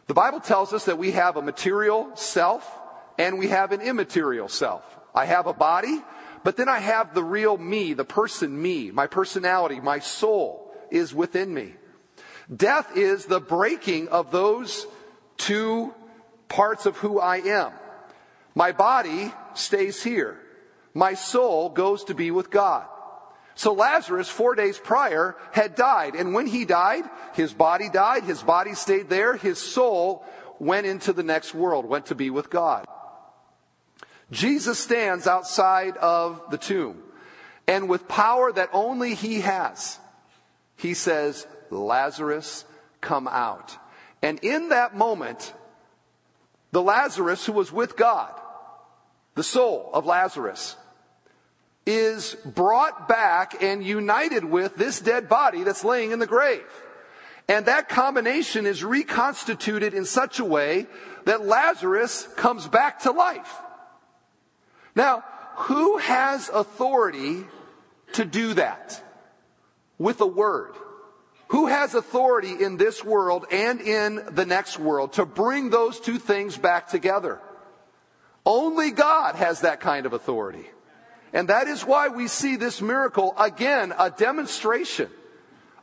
The 0.07 0.13
Bible 0.13 0.39
tells 0.39 0.73
us 0.73 0.85
that 0.85 0.97
we 0.97 1.11
have 1.11 1.37
a 1.37 1.41
material 1.41 2.11
self 2.15 2.69
and 3.17 3.39
we 3.39 3.47
have 3.47 3.71
an 3.71 3.81
immaterial 3.81 4.47
self. 4.47 4.83
I 5.13 5.25
have 5.25 5.47
a 5.47 5.53
body, 5.53 6.01
but 6.43 6.57
then 6.57 6.69
I 6.69 6.79
have 6.79 7.13
the 7.13 7.23
real 7.23 7.57
me, 7.57 7.93
the 7.93 8.05
person 8.05 8.61
me, 8.61 8.91
my 8.91 9.07
personality, 9.07 9.79
my 9.79 9.99
soul 9.99 10.73
is 10.89 11.13
within 11.13 11.53
me. 11.53 11.73
Death 12.53 12.97
is 12.97 13.25
the 13.25 13.39
breaking 13.39 14.09
of 14.09 14.31
those 14.31 14.85
two 15.37 15.93
parts 16.49 16.85
of 16.85 16.97
who 16.97 17.19
I 17.19 17.37
am. 17.37 17.71
My 18.55 18.73
body 18.73 19.31
stays 19.53 20.03
here. 20.03 20.40
My 20.93 21.13
soul 21.13 21.69
goes 21.69 22.03
to 22.05 22.13
be 22.13 22.31
with 22.31 22.49
God. 22.49 22.85
So 23.55 23.73
Lazarus, 23.73 24.29
four 24.29 24.55
days 24.55 24.77
prior, 24.77 25.35
had 25.51 25.75
died. 25.75 26.15
And 26.15 26.33
when 26.33 26.47
he 26.47 26.65
died, 26.65 27.03
his 27.33 27.53
body 27.53 27.89
died, 27.89 28.23
his 28.23 28.41
body 28.41 28.73
stayed 28.73 29.09
there, 29.09 29.35
his 29.35 29.59
soul 29.59 30.25
went 30.59 30.87
into 30.87 31.13
the 31.13 31.23
next 31.23 31.53
world, 31.53 31.85
went 31.85 32.07
to 32.07 32.15
be 32.15 32.29
with 32.29 32.49
God. 32.49 32.85
Jesus 34.31 34.79
stands 34.79 35.27
outside 35.27 35.97
of 35.97 36.41
the 36.49 36.57
tomb. 36.57 37.03
And 37.67 37.89
with 37.89 38.07
power 38.07 38.51
that 38.51 38.69
only 38.73 39.13
he 39.13 39.41
has, 39.41 39.99
he 40.75 40.93
says, 40.93 41.45
Lazarus, 41.69 42.65
come 43.01 43.27
out. 43.27 43.77
And 44.21 44.39
in 44.39 44.69
that 44.69 44.95
moment, 44.95 45.53
the 46.71 46.81
Lazarus 46.81 47.45
who 47.45 47.53
was 47.53 47.71
with 47.71 47.95
God, 47.95 48.33
the 49.35 49.43
soul 49.43 49.89
of 49.93 50.05
Lazarus, 50.05 50.75
is 51.85 52.35
brought 52.45 53.07
back 53.07 53.61
and 53.61 53.83
united 53.83 54.45
with 54.45 54.75
this 54.75 54.99
dead 54.99 55.27
body 55.27 55.63
that's 55.63 55.83
laying 55.83 56.11
in 56.11 56.19
the 56.19 56.27
grave. 56.27 56.63
And 57.47 57.65
that 57.65 57.89
combination 57.89 58.65
is 58.65 58.83
reconstituted 58.83 59.93
in 59.93 60.05
such 60.05 60.39
a 60.39 60.45
way 60.45 60.87
that 61.25 61.45
Lazarus 61.45 62.27
comes 62.35 62.67
back 62.67 62.99
to 63.01 63.11
life. 63.11 63.53
Now, 64.95 65.23
who 65.55 65.97
has 65.97 66.49
authority 66.49 67.45
to 68.13 68.25
do 68.25 68.53
that? 68.53 69.03
With 69.97 70.21
a 70.21 70.27
word. 70.27 70.75
Who 71.49 71.67
has 71.67 71.93
authority 71.93 72.63
in 72.63 72.77
this 72.77 73.03
world 73.03 73.45
and 73.51 73.81
in 73.81 74.23
the 74.31 74.45
next 74.45 74.79
world 74.79 75.13
to 75.13 75.25
bring 75.25 75.69
those 75.69 75.99
two 75.99 76.17
things 76.17 76.57
back 76.57 76.87
together? 76.87 77.41
Only 78.45 78.91
God 78.91 79.35
has 79.35 79.61
that 79.61 79.81
kind 79.81 80.05
of 80.05 80.13
authority. 80.13 80.65
And 81.33 81.47
that 81.47 81.67
is 81.67 81.85
why 81.85 82.09
we 82.09 82.27
see 82.27 82.55
this 82.55 82.81
miracle 82.81 83.33
again, 83.37 83.93
a 83.97 84.09
demonstration 84.09 85.09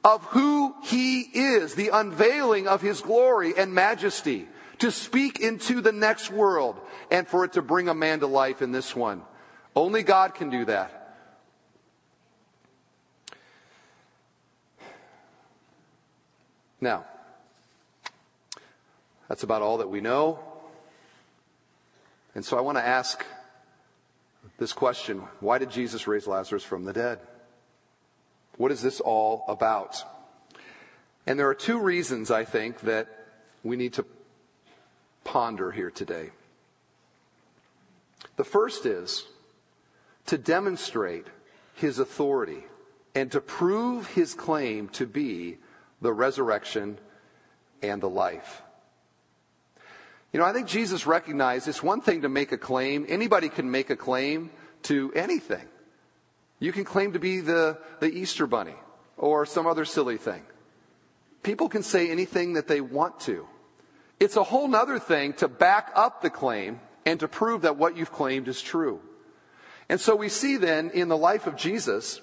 of 0.05 0.23
who 0.27 0.75
he 0.85 1.23
is, 1.23 1.75
the 1.75 1.89
unveiling 1.89 2.69
of 2.69 2.81
his 2.81 3.01
glory 3.01 3.55
and 3.57 3.75
majesty 3.75 4.47
to 4.79 4.91
speak 4.91 5.41
into 5.41 5.81
the 5.81 5.93
next 5.93 6.31
world 6.31 6.79
and 7.11 7.27
for 7.27 7.45
it 7.45 7.55
to 7.55 7.63
bring 7.63 7.89
a 7.89 7.95
man 7.95 8.21
to 8.21 8.27
life 8.27 8.63
in 8.63 8.73
this 8.73 8.95
one. 8.95 9.23
Only 9.75 10.03
God 10.03 10.35
can 10.35 10.51
do 10.51 10.65
that. 10.67 10.95
Now, 16.81 17.07
that's 19.29 19.43
about 19.43 19.63
all 19.63 19.79
that 19.79 19.89
we 19.89 20.01
know. 20.01 20.39
And 22.35 22.45
so 22.45 22.57
I 22.57 22.61
want 22.61 22.79
to 22.79 22.87
ask 22.87 23.25
this 24.59 24.73
question 24.73 25.19
Why 25.41 25.59
did 25.59 25.71
Jesus 25.71 26.07
raise 26.07 26.27
Lazarus 26.27 26.65
from 26.65 26.85
the 26.85 26.93
dead? 26.93 27.21
What 28.57 28.73
is 28.73 28.83
this 28.83 29.01
all 29.01 29.45
about? 29.49 30.03
And 31.27 31.39
there 31.39 31.49
are 31.49 31.55
two 31.55 31.79
reasons, 31.79 32.31
I 32.31 32.45
think, 32.45 32.81
that 32.81 33.09
we 33.63 33.77
need 33.77 33.93
to 33.95 34.05
ponder 35.25 35.71
here 35.71 35.91
today. 35.91 36.31
The 38.37 38.45
first 38.45 38.87
is 38.87 39.27
to 40.27 40.39
demonstrate 40.39 41.27
his 41.75 41.99
authority 41.99 42.65
and 43.15 43.31
to 43.33 43.41
prove 43.41 44.09
his 44.09 44.35
claim 44.35 44.89
to 44.91 45.07
be 45.07 45.59
the 46.01 46.13
resurrection 46.13 46.99
and 47.83 48.01
the 48.01 48.09
life. 48.09 48.63
You 50.33 50.41
know, 50.41 50.47
I 50.47 50.53
think 50.53 50.69
Jesus 50.69 51.07
recognized 51.07 51.69
it's 51.69 51.83
one 51.83 52.01
thing 52.01 52.23
to 52.23 52.29
make 52.29 52.53
a 52.53 52.59
claim. 52.59 53.07
Anybody 53.09 53.49
can 53.49 53.71
make 53.71 53.89
a 53.91 53.97
claim 53.97 54.51
to 54.83 55.13
anything. 55.15 55.67
You 56.61 56.73
can 56.73 56.85
claim 56.85 57.13
to 57.13 57.19
be 57.19 57.41
the, 57.41 57.79
the 58.01 58.09
Easter 58.09 58.47
bunny 58.47 58.75
or 59.17 59.47
some 59.47 59.67
other 59.67 59.85
silly 59.85 60.19
thing. 60.19 60.43
People 61.43 61.69
can 61.69 61.83
say 61.83 62.11
anything 62.11 62.55
that 62.55 62.69
they 62.69 62.81
want 62.81 63.21
to. 63.21 63.47
It's 64.21 64.37
a 64.37 64.43
whole 64.43 64.69
nother 64.69 64.99
thing 64.99 65.33
to 65.35 65.49
back 65.49 65.93
up 65.95 66.21
the 66.21 66.31
claim 66.31 66.81
and 67.07 67.21
to 67.21 67.29
prove 67.29 67.63
that 67.63 67.77
what 67.77 67.97
you've 67.97 68.13
claimed 68.13 68.49
is 68.49 68.61
true. 68.61 69.01
And 69.89 70.01
so 70.01 70.15
we 70.15 70.29
see 70.29 70.57
then 70.57 70.91
in 70.91 71.09
the 71.09 71.17
life 71.17 71.47
of 71.47 71.57
Jesus 71.57 72.21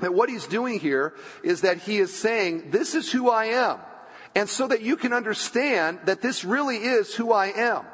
that 0.00 0.14
what 0.14 0.28
he's 0.28 0.46
doing 0.46 0.80
here 0.80 1.14
is 1.44 1.60
that 1.60 1.78
he 1.78 1.98
is 1.98 2.12
saying, 2.16 2.70
this 2.70 2.94
is 2.94 3.12
who 3.12 3.30
I 3.30 3.46
am. 3.46 3.78
And 4.34 4.48
so 4.48 4.68
that 4.68 4.82
you 4.82 4.96
can 4.96 5.12
understand 5.12 6.00
that 6.04 6.22
this 6.22 6.44
really 6.44 6.76
is 6.76 7.14
who 7.14 7.32
I 7.32 7.46
am. 7.46 7.84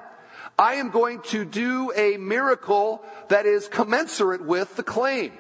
I 0.59 0.75
am 0.75 0.91
going 0.91 1.21
to 1.25 1.45
do 1.45 1.93
a 1.95 2.17
miracle 2.17 3.05
that 3.29 3.47
is 3.47 3.69
commensurate 3.69 4.45
with 4.45 4.77
the 4.77 4.83
claim. 4.83 5.33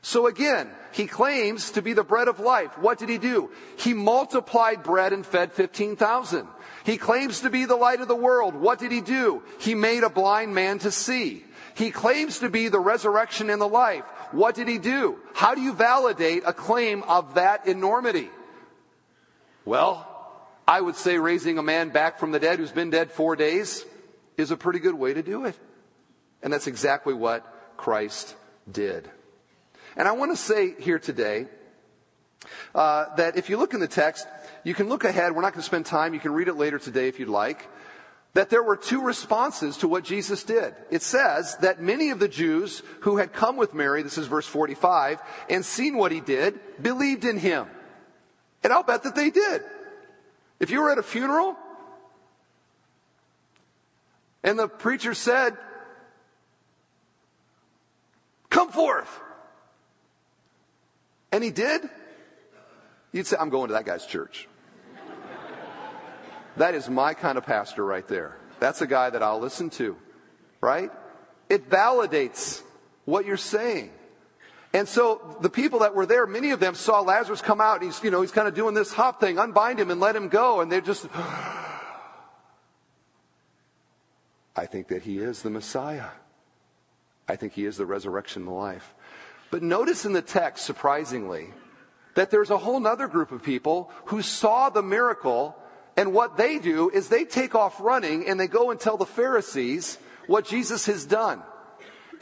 So 0.00 0.26
again, 0.26 0.68
he 0.92 1.06
claims 1.06 1.70
to 1.72 1.82
be 1.82 1.92
the 1.92 2.02
bread 2.02 2.26
of 2.26 2.40
life. 2.40 2.76
What 2.76 2.98
did 2.98 3.08
he 3.08 3.18
do? 3.18 3.50
He 3.76 3.94
multiplied 3.94 4.82
bread 4.82 5.12
and 5.12 5.24
fed 5.24 5.52
15,000. 5.52 6.48
He 6.84 6.96
claims 6.98 7.40
to 7.40 7.50
be 7.50 7.64
the 7.64 7.76
light 7.76 8.00
of 8.00 8.08
the 8.08 8.16
world. 8.16 8.56
What 8.56 8.80
did 8.80 8.90
he 8.90 9.00
do? 9.00 9.42
He 9.60 9.76
made 9.76 10.02
a 10.02 10.10
blind 10.10 10.54
man 10.54 10.80
to 10.80 10.90
see. 10.90 11.44
He 11.74 11.92
claims 11.92 12.40
to 12.40 12.50
be 12.50 12.68
the 12.68 12.80
resurrection 12.80 13.48
and 13.48 13.60
the 13.60 13.68
life. 13.68 14.04
What 14.32 14.56
did 14.56 14.66
he 14.66 14.78
do? 14.78 15.18
How 15.34 15.54
do 15.54 15.60
you 15.60 15.72
validate 15.72 16.42
a 16.44 16.52
claim 16.52 17.04
of 17.04 17.34
that 17.34 17.66
enormity? 17.68 18.28
Well, 19.64 20.11
I 20.66 20.80
would 20.80 20.96
say 20.96 21.18
raising 21.18 21.58
a 21.58 21.62
man 21.62 21.90
back 21.90 22.18
from 22.18 22.30
the 22.30 22.38
dead 22.38 22.58
who's 22.58 22.72
been 22.72 22.90
dead 22.90 23.10
four 23.10 23.36
days 23.36 23.84
is 24.36 24.50
a 24.50 24.56
pretty 24.56 24.78
good 24.78 24.94
way 24.94 25.14
to 25.14 25.22
do 25.22 25.44
it. 25.44 25.58
And 26.42 26.52
that's 26.52 26.66
exactly 26.66 27.14
what 27.14 27.76
Christ 27.76 28.36
did. 28.70 29.08
And 29.96 30.08
I 30.08 30.12
want 30.12 30.32
to 30.32 30.36
say 30.36 30.74
here 30.78 30.98
today 30.98 31.46
uh, 32.74 33.14
that 33.16 33.36
if 33.36 33.50
you 33.50 33.56
look 33.56 33.74
in 33.74 33.80
the 33.80 33.88
text, 33.88 34.26
you 34.64 34.74
can 34.74 34.88
look 34.88 35.04
ahead. 35.04 35.32
We're 35.32 35.42
not 35.42 35.52
going 35.52 35.62
to 35.62 35.66
spend 35.66 35.86
time. 35.86 36.14
You 36.14 36.20
can 36.20 36.32
read 36.32 36.48
it 36.48 36.54
later 36.54 36.78
today 36.78 37.08
if 37.08 37.18
you'd 37.18 37.28
like. 37.28 37.68
That 38.34 38.48
there 38.48 38.62
were 38.62 38.76
two 38.76 39.02
responses 39.02 39.76
to 39.78 39.88
what 39.88 40.04
Jesus 40.04 40.42
did. 40.42 40.74
It 40.90 41.02
says 41.02 41.56
that 41.58 41.82
many 41.82 42.10
of 42.10 42.18
the 42.18 42.28
Jews 42.28 42.82
who 43.00 43.18
had 43.18 43.34
come 43.34 43.58
with 43.58 43.74
Mary, 43.74 44.02
this 44.02 44.16
is 44.16 44.26
verse 44.26 44.46
45, 44.46 45.20
and 45.50 45.64
seen 45.64 45.98
what 45.98 46.12
he 46.12 46.20
did, 46.20 46.58
believed 46.80 47.26
in 47.26 47.36
him. 47.36 47.66
And 48.64 48.72
I'll 48.72 48.84
bet 48.84 49.02
that 49.02 49.14
they 49.14 49.28
did. 49.28 49.62
If 50.62 50.70
you 50.70 50.80
were 50.80 50.92
at 50.92 50.98
a 50.98 51.02
funeral 51.02 51.56
and 54.44 54.56
the 54.56 54.68
preacher 54.68 55.12
said, 55.12 55.56
Come 58.48 58.70
forth. 58.70 59.08
And 61.32 61.42
he 61.42 61.50
did, 61.50 61.82
you'd 63.10 63.26
say, 63.26 63.36
I'm 63.40 63.48
going 63.48 63.68
to 63.68 63.74
that 63.74 63.84
guy's 63.84 64.06
church. 64.06 64.48
That 66.58 66.74
is 66.74 66.88
my 66.88 67.14
kind 67.14 67.38
of 67.38 67.46
pastor 67.46 67.84
right 67.84 68.06
there. 68.06 68.36
That's 68.60 68.82
a 68.82 68.86
guy 68.86 69.10
that 69.10 69.22
I'll 69.22 69.40
listen 69.40 69.70
to, 69.70 69.96
right? 70.60 70.90
It 71.48 71.70
validates 71.70 72.62
what 73.06 73.24
you're 73.24 73.38
saying. 73.38 73.90
And 74.74 74.88
so 74.88 75.36
the 75.40 75.50
people 75.50 75.80
that 75.80 75.94
were 75.94 76.06
there, 76.06 76.26
many 76.26 76.50
of 76.50 76.60
them 76.60 76.74
saw 76.74 77.00
Lazarus 77.00 77.42
come 77.42 77.60
out. 77.60 77.82
He's, 77.82 78.02
you 78.02 78.10
know, 78.10 78.22
he's 78.22 78.30
kind 78.30 78.48
of 78.48 78.54
doing 78.54 78.74
this 78.74 78.92
hop 78.92 79.20
thing, 79.20 79.38
unbind 79.38 79.78
him 79.78 79.90
and 79.90 80.00
let 80.00 80.16
him 80.16 80.28
go. 80.28 80.60
And 80.60 80.72
they're 80.72 80.80
just, 80.80 81.06
I 84.56 84.64
think 84.66 84.88
that 84.88 85.02
he 85.02 85.18
is 85.18 85.42
the 85.42 85.50
Messiah. 85.50 86.08
I 87.28 87.36
think 87.36 87.52
he 87.52 87.66
is 87.66 87.76
the 87.76 87.86
resurrection 87.86 88.42
and 88.42 88.48
the 88.48 88.54
life. 88.54 88.94
But 89.50 89.62
notice 89.62 90.06
in 90.06 90.14
the 90.14 90.22
text, 90.22 90.64
surprisingly, 90.64 91.52
that 92.14 92.30
there's 92.30 92.50
a 92.50 92.58
whole 92.58 92.86
other 92.86 93.08
group 93.08 93.30
of 93.30 93.42
people 93.42 93.90
who 94.06 94.22
saw 94.22 94.70
the 94.70 94.82
miracle, 94.82 95.54
and 95.96 96.14
what 96.14 96.38
they 96.38 96.58
do 96.58 96.88
is 96.88 97.08
they 97.08 97.24
take 97.24 97.54
off 97.54 97.78
running 97.78 98.26
and 98.26 98.40
they 98.40 98.46
go 98.48 98.70
and 98.70 98.80
tell 98.80 98.96
the 98.96 99.06
Pharisees 99.06 99.98
what 100.26 100.46
Jesus 100.46 100.86
has 100.86 101.04
done. 101.04 101.42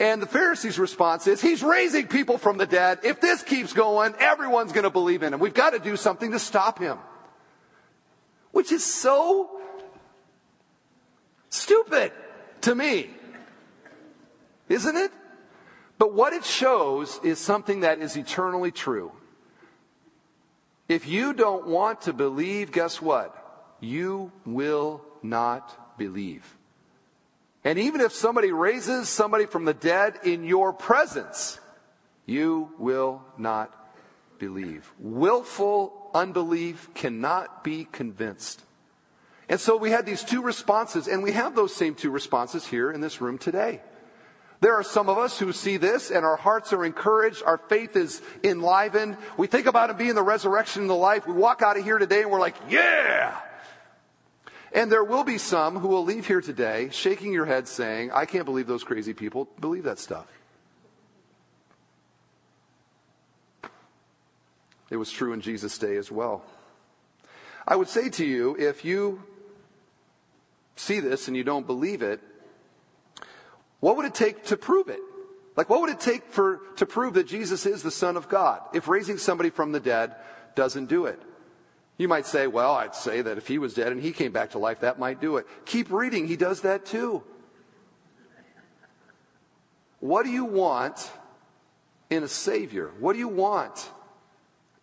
And 0.01 0.19
the 0.19 0.25
Pharisees' 0.25 0.79
response 0.79 1.27
is, 1.27 1.39
He's 1.41 1.61
raising 1.61 2.07
people 2.07 2.39
from 2.39 2.57
the 2.57 2.65
dead. 2.65 3.01
If 3.03 3.21
this 3.21 3.43
keeps 3.43 3.71
going, 3.71 4.15
everyone's 4.17 4.71
going 4.71 4.85
to 4.85 4.89
believe 4.89 5.21
in 5.21 5.31
him. 5.31 5.39
We've 5.39 5.53
got 5.53 5.73
to 5.73 5.79
do 5.79 5.95
something 5.95 6.31
to 6.31 6.39
stop 6.39 6.79
him. 6.79 6.97
Which 8.49 8.71
is 8.71 8.83
so 8.83 9.61
stupid 11.49 12.13
to 12.61 12.73
me. 12.73 13.11
Isn't 14.69 14.97
it? 14.97 15.11
But 15.99 16.15
what 16.15 16.33
it 16.33 16.45
shows 16.45 17.19
is 17.23 17.37
something 17.37 17.81
that 17.81 17.99
is 17.99 18.17
eternally 18.17 18.71
true. 18.71 19.11
If 20.89 21.07
you 21.07 21.31
don't 21.33 21.67
want 21.67 22.01
to 22.01 22.13
believe, 22.13 22.71
guess 22.71 22.99
what? 22.99 23.75
You 23.79 24.31
will 24.47 25.05
not 25.21 25.99
believe. 25.99 26.57
And 27.63 27.77
even 27.77 28.01
if 28.01 28.11
somebody 28.11 28.51
raises 28.51 29.07
somebody 29.07 29.45
from 29.45 29.65
the 29.65 29.73
dead 29.73 30.19
in 30.23 30.43
your 30.43 30.73
presence, 30.73 31.59
you 32.25 32.71
will 32.79 33.21
not 33.37 33.71
believe. 34.39 34.91
Willful 34.99 36.09
unbelief 36.13 36.89
cannot 36.93 37.63
be 37.63 37.87
convinced. 37.91 38.63
And 39.47 39.59
so 39.59 39.77
we 39.77 39.91
had 39.91 40.05
these 40.05 40.23
two 40.23 40.41
responses, 40.41 41.07
and 41.07 41.21
we 41.21 41.33
have 41.33 41.55
those 41.55 41.75
same 41.75 41.93
two 41.93 42.09
responses 42.09 42.65
here 42.65 42.91
in 42.91 43.01
this 43.01 43.21
room 43.21 43.37
today. 43.37 43.81
There 44.61 44.75
are 44.75 44.83
some 44.83 45.09
of 45.09 45.17
us 45.17 45.39
who 45.39 45.51
see 45.53 45.77
this 45.77 46.11
and 46.11 46.23
our 46.23 46.35
hearts 46.35 46.71
are 46.71 46.85
encouraged. 46.85 47.41
Our 47.43 47.57
faith 47.57 47.95
is 47.95 48.21
enlivened. 48.43 49.17
We 49.35 49.47
think 49.47 49.65
about 49.65 49.89
it 49.89 49.97
being 49.97 50.13
the 50.13 50.21
resurrection 50.21 50.83
and 50.83 50.89
the 50.89 50.95
life. 50.95 51.25
We 51.25 51.33
walk 51.33 51.63
out 51.63 51.77
of 51.77 51.83
here 51.83 51.97
today 51.97 52.21
and 52.21 52.29
we're 52.29 52.39
like, 52.39 52.55
yeah! 52.69 53.39
And 54.73 54.91
there 54.91 55.03
will 55.03 55.23
be 55.23 55.37
some 55.37 55.79
who 55.79 55.89
will 55.89 56.03
leave 56.03 56.27
here 56.27 56.41
today 56.41 56.89
shaking 56.91 57.33
your 57.33 57.45
head 57.45 57.67
saying, 57.67 58.11
I 58.11 58.25
can't 58.25 58.45
believe 58.45 58.67
those 58.67 58.83
crazy 58.83 59.13
people 59.13 59.49
believe 59.59 59.83
that 59.83 59.99
stuff. 59.99 60.27
It 64.89 64.97
was 64.97 65.11
true 65.11 65.33
in 65.33 65.41
Jesus' 65.41 65.77
day 65.77 65.95
as 65.95 66.11
well. 66.11 66.43
I 67.67 67.75
would 67.75 67.87
say 67.87 68.09
to 68.09 68.25
you, 68.25 68.55
if 68.57 68.83
you 68.83 69.23
see 70.75 70.99
this 70.99 71.27
and 71.27 71.37
you 71.37 71.43
don't 71.43 71.65
believe 71.67 72.01
it, 72.01 72.19
what 73.79 73.97
would 73.97 74.05
it 74.05 74.13
take 74.13 74.45
to 74.45 74.57
prove 74.57 74.89
it? 74.89 74.99
Like, 75.55 75.69
what 75.69 75.81
would 75.81 75.89
it 75.89 75.99
take 75.99 76.25
for, 76.25 76.61
to 76.77 76.85
prove 76.85 77.13
that 77.15 77.27
Jesus 77.27 77.65
is 77.65 77.83
the 77.83 77.91
Son 77.91 78.15
of 78.15 78.29
God 78.29 78.61
if 78.73 78.87
raising 78.87 79.17
somebody 79.17 79.49
from 79.49 79.73
the 79.73 79.79
dead 79.79 80.15
doesn't 80.55 80.85
do 80.87 81.05
it? 81.05 81.21
You 82.01 82.07
might 82.07 82.25
say, 82.25 82.47
well, 82.47 82.73
I'd 82.73 82.95
say 82.95 83.21
that 83.21 83.37
if 83.37 83.47
he 83.47 83.59
was 83.59 83.75
dead 83.75 83.91
and 83.91 84.01
he 84.01 84.11
came 84.11 84.31
back 84.31 84.49
to 84.51 84.57
life, 84.57 84.79
that 84.79 84.97
might 84.97 85.21
do 85.21 85.37
it. 85.37 85.45
Keep 85.65 85.91
reading. 85.91 86.27
He 86.27 86.35
does 86.35 86.61
that 86.61 86.83
too. 86.83 87.21
What 89.99 90.23
do 90.23 90.31
you 90.31 90.45
want 90.45 91.11
in 92.09 92.23
a 92.23 92.27
Savior? 92.27 92.89
What 92.99 93.13
do 93.13 93.19
you 93.19 93.27
want 93.27 93.91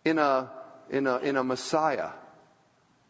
in 0.05 0.17
a, 0.17 0.49
in 0.89 1.07
a, 1.07 1.17
in 1.17 1.35
a 1.35 1.43
Messiah 1.43 2.11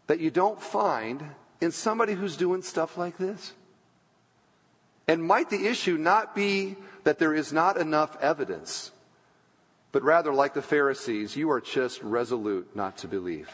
that 0.08 0.20
you 0.20 0.32
don't 0.32 0.60
find 0.60 1.24
in 1.62 1.70
somebody 1.70 2.14
who's 2.14 2.36
doing 2.36 2.64
stuff 2.64 2.98
like 2.98 3.20
this? 3.20 3.54
And 5.08 5.24
might 5.24 5.52
the 5.52 5.68
issue 5.68 6.00
not 6.00 6.34
be 6.34 6.78
that 7.04 7.20
there 7.20 7.36
is 7.36 7.54
not 7.54 7.78
enough 7.78 8.18
evidence, 8.24 8.92
but 9.92 10.02
rather, 10.02 10.34
like 10.34 10.56
the 10.56 10.64
Pharisees, 10.64 11.36
you 11.36 11.52
are 11.52 11.62
just 11.62 12.02
resolute 12.02 12.76
not 12.76 12.98
to 12.98 13.08
believe? 13.08 13.52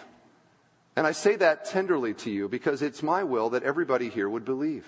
And 0.95 1.05
I 1.05 1.11
say 1.11 1.35
that 1.35 1.65
tenderly 1.65 2.13
to 2.15 2.31
you 2.31 2.47
because 2.47 2.81
it's 2.81 3.03
my 3.03 3.23
will 3.23 3.49
that 3.49 3.63
everybody 3.63 4.09
here 4.09 4.29
would 4.29 4.45
believe. 4.45 4.87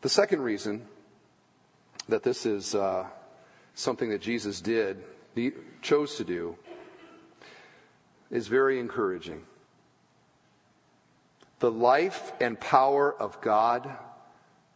The 0.00 0.08
second 0.08 0.42
reason 0.42 0.86
that 2.08 2.22
this 2.22 2.44
is 2.44 2.74
uh, 2.74 3.06
something 3.74 4.10
that 4.10 4.20
Jesus 4.20 4.60
did, 4.60 5.02
he 5.34 5.52
chose 5.80 6.16
to 6.16 6.24
do, 6.24 6.58
is 8.30 8.48
very 8.48 8.78
encouraging. 8.80 9.44
The 11.60 11.70
life 11.70 12.32
and 12.40 12.60
power 12.60 13.14
of 13.14 13.40
God 13.40 13.88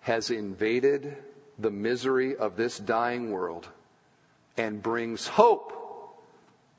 has 0.01 0.31
invaded 0.31 1.17
the 1.59 1.71
misery 1.71 2.37
of 2.37 2.57
this 2.57 2.79
dying 2.79 3.31
world 3.31 3.69
and 4.59 4.83
brings 4.83 5.27
hope. 5.27 5.73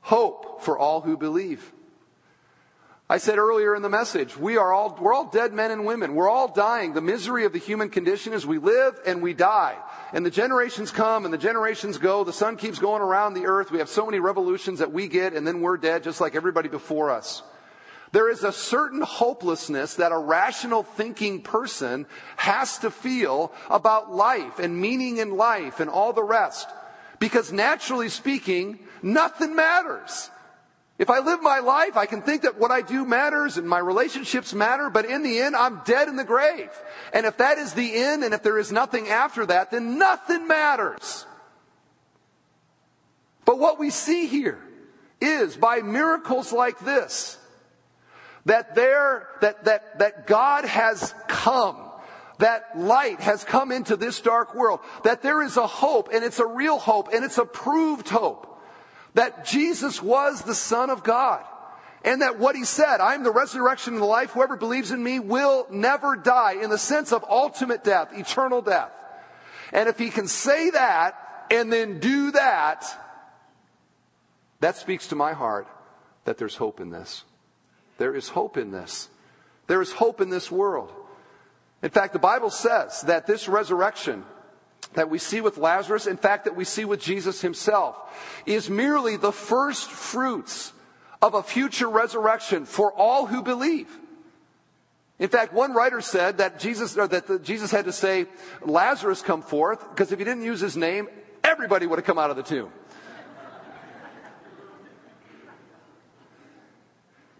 Hope 0.02 0.62
for 0.62 0.78
all 0.78 1.00
who 1.00 1.16
believe. 1.16 1.72
I 3.08 3.18
said 3.18 3.38
earlier 3.38 3.74
in 3.74 3.82
the 3.82 3.88
message, 3.88 4.36
we 4.36 4.56
are 4.56 4.72
all, 4.72 4.96
we're 5.00 5.12
all 5.12 5.28
dead 5.28 5.52
men 5.52 5.72
and 5.72 5.84
women. 5.84 6.14
We're 6.14 6.28
all 6.28 6.46
dying. 6.46 6.92
The 6.92 7.00
misery 7.00 7.44
of 7.44 7.52
the 7.52 7.58
human 7.58 7.90
condition 7.90 8.32
is 8.32 8.46
we 8.46 8.58
live 8.58 9.00
and 9.04 9.20
we 9.20 9.34
die. 9.34 9.76
And 10.12 10.24
the 10.24 10.30
generations 10.30 10.92
come 10.92 11.24
and 11.24 11.34
the 11.34 11.38
generations 11.38 11.98
go. 11.98 12.22
The 12.22 12.32
sun 12.32 12.56
keeps 12.56 12.78
going 12.78 13.02
around 13.02 13.34
the 13.34 13.46
earth. 13.46 13.72
We 13.72 13.80
have 13.80 13.88
so 13.88 14.06
many 14.06 14.20
revolutions 14.20 14.78
that 14.78 14.92
we 14.92 15.08
get 15.08 15.34
and 15.34 15.44
then 15.44 15.60
we're 15.60 15.76
dead 15.76 16.04
just 16.04 16.20
like 16.20 16.36
everybody 16.36 16.68
before 16.68 17.10
us. 17.10 17.42
There 18.12 18.30
is 18.30 18.44
a 18.44 18.52
certain 18.52 19.02
hopelessness 19.02 19.94
that 19.96 20.12
a 20.12 20.18
rational 20.18 20.84
thinking 20.84 21.42
person 21.42 22.06
has 22.36 22.78
to 22.78 22.92
feel 22.92 23.52
about 23.68 24.12
life 24.12 24.60
and 24.60 24.80
meaning 24.80 25.16
in 25.16 25.36
life 25.36 25.80
and 25.80 25.90
all 25.90 26.12
the 26.12 26.22
rest. 26.22 26.68
Because 27.20 27.52
naturally 27.52 28.08
speaking, 28.08 28.80
nothing 29.02 29.54
matters. 29.54 30.30
If 30.98 31.08
I 31.08 31.20
live 31.20 31.40
my 31.42 31.60
life, 31.60 31.96
I 31.96 32.06
can 32.06 32.20
think 32.20 32.42
that 32.42 32.58
what 32.58 32.70
I 32.70 32.82
do 32.82 33.04
matters 33.06 33.56
and 33.56 33.68
my 33.68 33.78
relationships 33.78 34.52
matter, 34.52 34.90
but 34.90 35.06
in 35.06 35.22
the 35.22 35.38
end, 35.38 35.56
I'm 35.56 35.80
dead 35.84 36.08
in 36.08 36.16
the 36.16 36.24
grave. 36.24 36.70
And 37.14 37.24
if 37.24 37.38
that 37.38 37.56
is 37.56 37.72
the 37.72 37.94
end 37.94 38.24
and 38.24 38.34
if 38.34 38.42
there 38.42 38.58
is 38.58 38.72
nothing 38.72 39.08
after 39.08 39.46
that, 39.46 39.70
then 39.70 39.96
nothing 39.96 40.46
matters. 40.46 41.24
But 43.46 43.58
what 43.58 43.78
we 43.78 43.90
see 43.90 44.26
here 44.26 44.58
is 45.20 45.56
by 45.56 45.80
miracles 45.80 46.52
like 46.52 46.78
this, 46.80 47.38
that 48.44 48.74
there, 48.74 49.28
that, 49.40 49.64
that, 49.64 49.98
that 49.98 50.26
God 50.26 50.64
has 50.64 51.14
come. 51.28 51.89
That 52.40 52.78
light 52.78 53.20
has 53.20 53.44
come 53.44 53.70
into 53.70 53.96
this 53.96 54.20
dark 54.20 54.54
world. 54.54 54.80
That 55.04 55.22
there 55.22 55.42
is 55.42 55.56
a 55.56 55.66
hope 55.66 56.08
and 56.12 56.24
it's 56.24 56.38
a 56.38 56.46
real 56.46 56.78
hope 56.78 57.08
and 57.12 57.24
it's 57.24 57.38
a 57.38 57.44
proved 57.44 58.08
hope. 58.08 58.46
That 59.14 59.44
Jesus 59.44 60.02
was 60.02 60.42
the 60.42 60.54
Son 60.54 60.90
of 60.90 61.02
God. 61.02 61.44
And 62.02 62.22
that 62.22 62.38
what 62.38 62.56
he 62.56 62.64
said, 62.64 63.00
I 63.00 63.14
am 63.14 63.24
the 63.24 63.30
resurrection 63.30 63.92
and 63.92 64.02
the 64.02 64.06
life. 64.06 64.30
Whoever 64.30 64.56
believes 64.56 64.90
in 64.90 65.02
me 65.02 65.20
will 65.20 65.66
never 65.70 66.16
die 66.16 66.54
in 66.54 66.70
the 66.70 66.78
sense 66.78 67.12
of 67.12 67.24
ultimate 67.28 67.84
death, 67.84 68.08
eternal 68.14 68.62
death. 68.62 68.90
And 69.70 69.88
if 69.88 69.98
he 69.98 70.08
can 70.08 70.26
say 70.26 70.70
that 70.70 71.46
and 71.50 71.70
then 71.70 71.98
do 71.98 72.30
that, 72.30 72.86
that 74.60 74.76
speaks 74.76 75.08
to 75.08 75.14
my 75.14 75.34
heart 75.34 75.68
that 76.24 76.38
there's 76.38 76.56
hope 76.56 76.80
in 76.80 76.88
this. 76.88 77.24
There 77.98 78.14
is 78.14 78.30
hope 78.30 78.56
in 78.56 78.70
this. 78.70 79.10
There 79.66 79.82
is 79.82 79.92
hope 79.92 80.22
in 80.22 80.30
this 80.30 80.50
world. 80.50 80.90
In 81.82 81.90
fact, 81.90 82.12
the 82.12 82.18
Bible 82.18 82.50
says 82.50 83.02
that 83.02 83.26
this 83.26 83.48
resurrection 83.48 84.24
that 84.94 85.08
we 85.08 85.18
see 85.18 85.40
with 85.40 85.56
Lazarus, 85.56 86.06
in 86.06 86.16
fact, 86.16 86.44
that 86.44 86.56
we 86.56 86.64
see 86.64 86.84
with 86.84 87.00
Jesus 87.00 87.40
himself, 87.40 87.96
is 88.44 88.68
merely 88.68 89.16
the 89.16 89.32
first 89.32 89.90
fruits 89.90 90.72
of 91.22 91.34
a 91.34 91.42
future 91.42 91.88
resurrection 91.88 92.64
for 92.64 92.92
all 92.92 93.26
who 93.26 93.42
believe. 93.42 93.88
In 95.18 95.28
fact, 95.28 95.52
one 95.52 95.74
writer 95.74 96.00
said 96.00 96.38
that 96.38 96.58
Jesus, 96.58 96.96
or 96.96 97.06
that 97.06 97.26
the, 97.26 97.38
Jesus 97.38 97.70
had 97.70 97.84
to 97.84 97.92
say, 97.92 98.26
Lazarus 98.62 99.22
come 99.22 99.42
forth, 99.42 99.86
because 99.90 100.12
if 100.12 100.18
he 100.18 100.24
didn't 100.24 100.44
use 100.44 100.60
his 100.60 100.76
name, 100.76 101.08
everybody 101.44 101.86
would 101.86 101.98
have 101.98 102.06
come 102.06 102.18
out 102.18 102.30
of 102.30 102.36
the 102.36 102.42
tomb. 102.42 102.70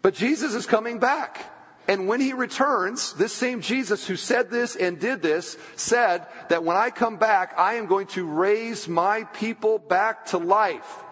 But 0.02 0.14
Jesus 0.14 0.54
is 0.54 0.66
coming 0.66 0.98
back. 0.98 1.44
And 1.90 2.06
when 2.06 2.20
he 2.20 2.34
returns, 2.34 3.14
this 3.14 3.32
same 3.32 3.62
Jesus 3.62 4.06
who 4.06 4.14
said 4.14 4.48
this 4.48 4.76
and 4.76 5.00
did 5.00 5.22
this 5.22 5.58
said 5.74 6.24
that 6.48 6.62
when 6.62 6.76
I 6.76 6.90
come 6.90 7.16
back, 7.16 7.52
I 7.58 7.74
am 7.74 7.86
going 7.86 8.06
to 8.14 8.24
raise 8.24 8.86
my 8.86 9.24
people 9.24 9.80
back 9.80 10.26
to 10.26 10.38
life. 10.38 11.02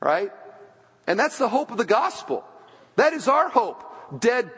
Right? 0.00 0.32
And 1.06 1.20
that's 1.20 1.36
the 1.36 1.50
hope 1.50 1.70
of 1.70 1.76
the 1.76 1.84
gospel. 1.84 2.42
That 2.96 3.12
is 3.12 3.28
our 3.28 3.50
hope. 3.50 3.84
Dead, 4.18 4.50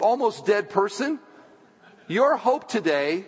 almost 0.00 0.46
dead 0.46 0.70
person. 0.70 1.18
Your 2.08 2.38
hope 2.38 2.66
today 2.66 3.26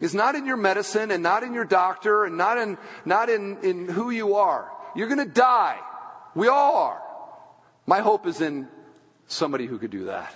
is 0.00 0.14
not 0.14 0.36
in 0.36 0.46
your 0.46 0.56
medicine 0.56 1.10
and 1.10 1.22
not 1.22 1.42
in 1.42 1.52
your 1.52 1.66
doctor 1.66 2.24
and 2.24 2.38
not 2.38 2.56
in, 2.56 2.78
not 3.04 3.28
in, 3.28 3.58
in 3.62 3.88
who 3.90 4.08
you 4.08 4.36
are. 4.36 4.72
You're 4.96 5.08
going 5.08 5.18
to 5.18 5.34
die. 5.34 5.80
We 6.34 6.48
all 6.48 6.76
are. 6.78 7.02
My 7.84 8.00
hope 8.00 8.26
is 8.26 8.40
in 8.40 8.68
somebody 9.26 9.66
who 9.66 9.78
could 9.78 9.90
do 9.90 10.04
that 10.04 10.34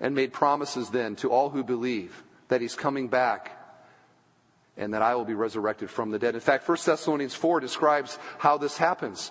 and 0.00 0.14
made 0.14 0.32
promises 0.32 0.90
then 0.90 1.16
to 1.16 1.30
all 1.30 1.50
who 1.50 1.62
believe 1.62 2.22
that 2.48 2.60
he's 2.60 2.74
coming 2.74 3.08
back 3.08 3.56
and 4.76 4.94
that 4.94 5.02
I 5.02 5.14
will 5.14 5.24
be 5.24 5.34
resurrected 5.34 5.90
from 5.90 6.10
the 6.10 6.18
dead. 6.18 6.34
In 6.34 6.40
fact, 6.40 6.66
1 6.66 6.78
Thessalonians 6.84 7.34
4 7.34 7.60
describes 7.60 8.18
how 8.38 8.56
this 8.56 8.78
happens. 8.78 9.30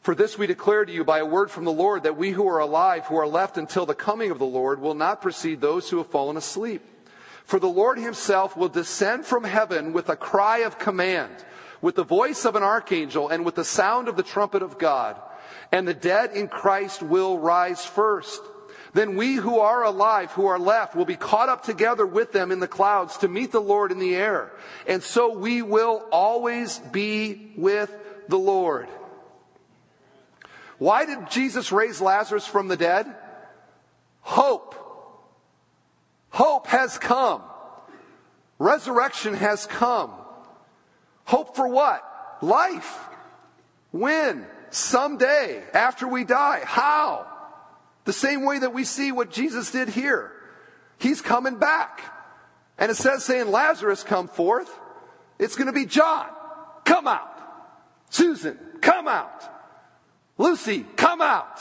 For 0.00 0.14
this 0.14 0.38
we 0.38 0.46
declare 0.46 0.84
to 0.84 0.92
you 0.92 1.04
by 1.04 1.18
a 1.18 1.26
word 1.26 1.50
from 1.50 1.64
the 1.64 1.72
Lord 1.72 2.02
that 2.02 2.16
we 2.16 2.30
who 2.30 2.48
are 2.48 2.58
alive, 2.58 3.06
who 3.06 3.16
are 3.16 3.28
left 3.28 3.58
until 3.58 3.86
the 3.86 3.94
coming 3.94 4.30
of 4.30 4.38
the 4.38 4.46
Lord, 4.46 4.80
will 4.80 4.94
not 4.94 5.22
precede 5.22 5.60
those 5.60 5.88
who 5.88 5.98
have 5.98 6.08
fallen 6.08 6.36
asleep. 6.36 6.82
For 7.44 7.58
the 7.58 7.68
Lord 7.68 7.98
himself 7.98 8.56
will 8.56 8.68
descend 8.68 9.24
from 9.24 9.44
heaven 9.44 9.92
with 9.92 10.08
a 10.08 10.16
cry 10.16 10.58
of 10.58 10.78
command, 10.78 11.32
with 11.80 11.94
the 11.94 12.04
voice 12.04 12.44
of 12.44 12.56
an 12.56 12.62
archangel, 12.62 13.28
and 13.28 13.44
with 13.44 13.54
the 13.54 13.64
sound 13.64 14.08
of 14.08 14.16
the 14.16 14.22
trumpet 14.22 14.62
of 14.62 14.78
God. 14.78 15.16
And 15.72 15.86
the 15.86 15.94
dead 15.94 16.32
in 16.32 16.48
Christ 16.48 17.02
will 17.02 17.38
rise 17.38 17.84
first. 17.84 18.40
Then 18.94 19.16
we 19.16 19.34
who 19.34 19.60
are 19.60 19.84
alive, 19.84 20.32
who 20.32 20.46
are 20.46 20.58
left, 20.58 20.96
will 20.96 21.04
be 21.04 21.16
caught 21.16 21.48
up 21.48 21.62
together 21.62 22.06
with 22.06 22.32
them 22.32 22.50
in 22.50 22.60
the 22.60 22.66
clouds 22.66 23.18
to 23.18 23.28
meet 23.28 23.52
the 23.52 23.60
Lord 23.60 23.92
in 23.92 23.98
the 23.98 24.16
air. 24.16 24.50
And 24.86 25.02
so 25.02 25.36
we 25.36 25.62
will 25.62 26.04
always 26.10 26.78
be 26.78 27.52
with 27.56 27.94
the 28.28 28.38
Lord. 28.38 28.88
Why 30.78 31.04
did 31.04 31.30
Jesus 31.30 31.72
raise 31.72 32.00
Lazarus 32.00 32.46
from 32.46 32.68
the 32.68 32.76
dead? 32.76 33.06
Hope. 34.20 34.74
Hope 36.30 36.66
has 36.68 36.98
come. 36.98 37.42
Resurrection 38.58 39.34
has 39.34 39.66
come. 39.66 40.12
Hope 41.24 41.56
for 41.56 41.68
what? 41.68 42.02
Life. 42.40 42.98
When? 43.90 44.46
Someday, 44.70 45.62
after 45.72 46.06
we 46.06 46.24
die. 46.24 46.62
How? 46.64 47.26
The 48.04 48.12
same 48.12 48.44
way 48.44 48.58
that 48.58 48.72
we 48.72 48.84
see 48.84 49.12
what 49.12 49.30
Jesus 49.30 49.70
did 49.70 49.88
here. 49.88 50.32
He's 50.98 51.20
coming 51.20 51.56
back. 51.56 52.00
And 52.78 52.90
it 52.90 52.96
says, 52.96 53.24
saying, 53.24 53.50
Lazarus, 53.50 54.02
come 54.02 54.28
forth. 54.28 54.70
It's 55.38 55.56
going 55.56 55.66
to 55.66 55.72
be 55.72 55.86
John, 55.86 56.26
come 56.84 57.06
out. 57.06 57.30
Susan, 58.10 58.58
come 58.80 59.08
out. 59.08 59.42
Lucy, 60.36 60.84
come 60.96 61.20
out. 61.20 61.60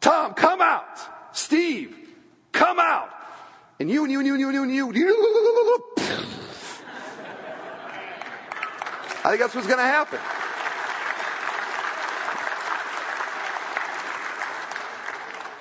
Tom, 0.00 0.34
come 0.34 0.60
out. 0.60 1.36
Steve, 1.36 1.96
come 2.52 2.78
out. 2.78 3.10
And 3.80 3.90
you 3.90 4.04
and 4.04 4.12
you 4.12 4.18
and 4.18 4.26
you 4.26 4.34
and 4.34 4.40
you 4.40 4.48
and 4.62 4.72
you 4.72 4.88
and 4.88 4.96
you. 4.96 5.84
I 9.24 9.30
think 9.30 9.40
that's 9.40 9.54
what's 9.54 9.66
going 9.66 9.78
to 9.78 9.84
happen. 9.84 10.18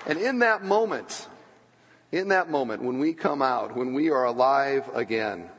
And 0.08 0.18
in 0.18 0.40
that 0.40 0.64
moment, 0.64 1.28
in 2.14 2.30
that 2.30 2.50
moment, 2.50 2.82
when 2.82 2.98
we 2.98 3.14
come 3.14 3.42
out, 3.42 3.76
when 3.76 3.94
we 3.94 4.10
are 4.10 4.24
alive 4.24 4.90
again, 4.94 5.50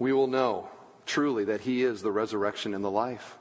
we 0.00 0.12
will 0.12 0.26
know 0.26 0.68
truly 1.06 1.44
that 1.44 1.60
He 1.60 1.84
is 1.84 2.02
the 2.02 2.10
resurrection 2.10 2.74
and 2.74 2.84
the 2.84 2.90
life. 2.90 3.38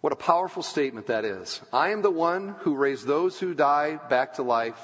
What 0.00 0.12
a 0.12 0.16
powerful 0.16 0.62
statement 0.62 1.08
that 1.08 1.24
is. 1.24 1.60
I 1.72 1.90
am 1.90 2.02
the 2.02 2.10
one 2.10 2.54
who 2.60 2.76
raised 2.76 3.04
those 3.04 3.40
who 3.40 3.52
die 3.52 3.98
back 4.08 4.34
to 4.34 4.44
life, 4.44 4.80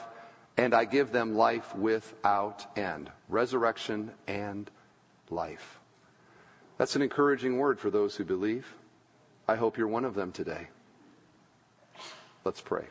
and 0.56 0.74
I 0.74 0.84
give 0.84 1.12
them 1.12 1.36
life 1.36 1.74
without 1.76 2.76
end. 2.76 3.10
Resurrection 3.28 4.10
and 4.26 4.68
life. 5.30 5.78
That's 6.78 6.96
an 6.96 7.02
encouraging 7.02 7.58
word 7.58 7.78
for 7.78 7.90
those 7.90 8.16
who 8.16 8.24
believe. 8.24 8.74
I 9.46 9.54
hope 9.54 9.78
you're 9.78 9.86
one 9.86 10.04
of 10.04 10.14
them 10.14 10.32
today. 10.32 10.66
Let's 12.44 12.60
pray. 12.60 12.86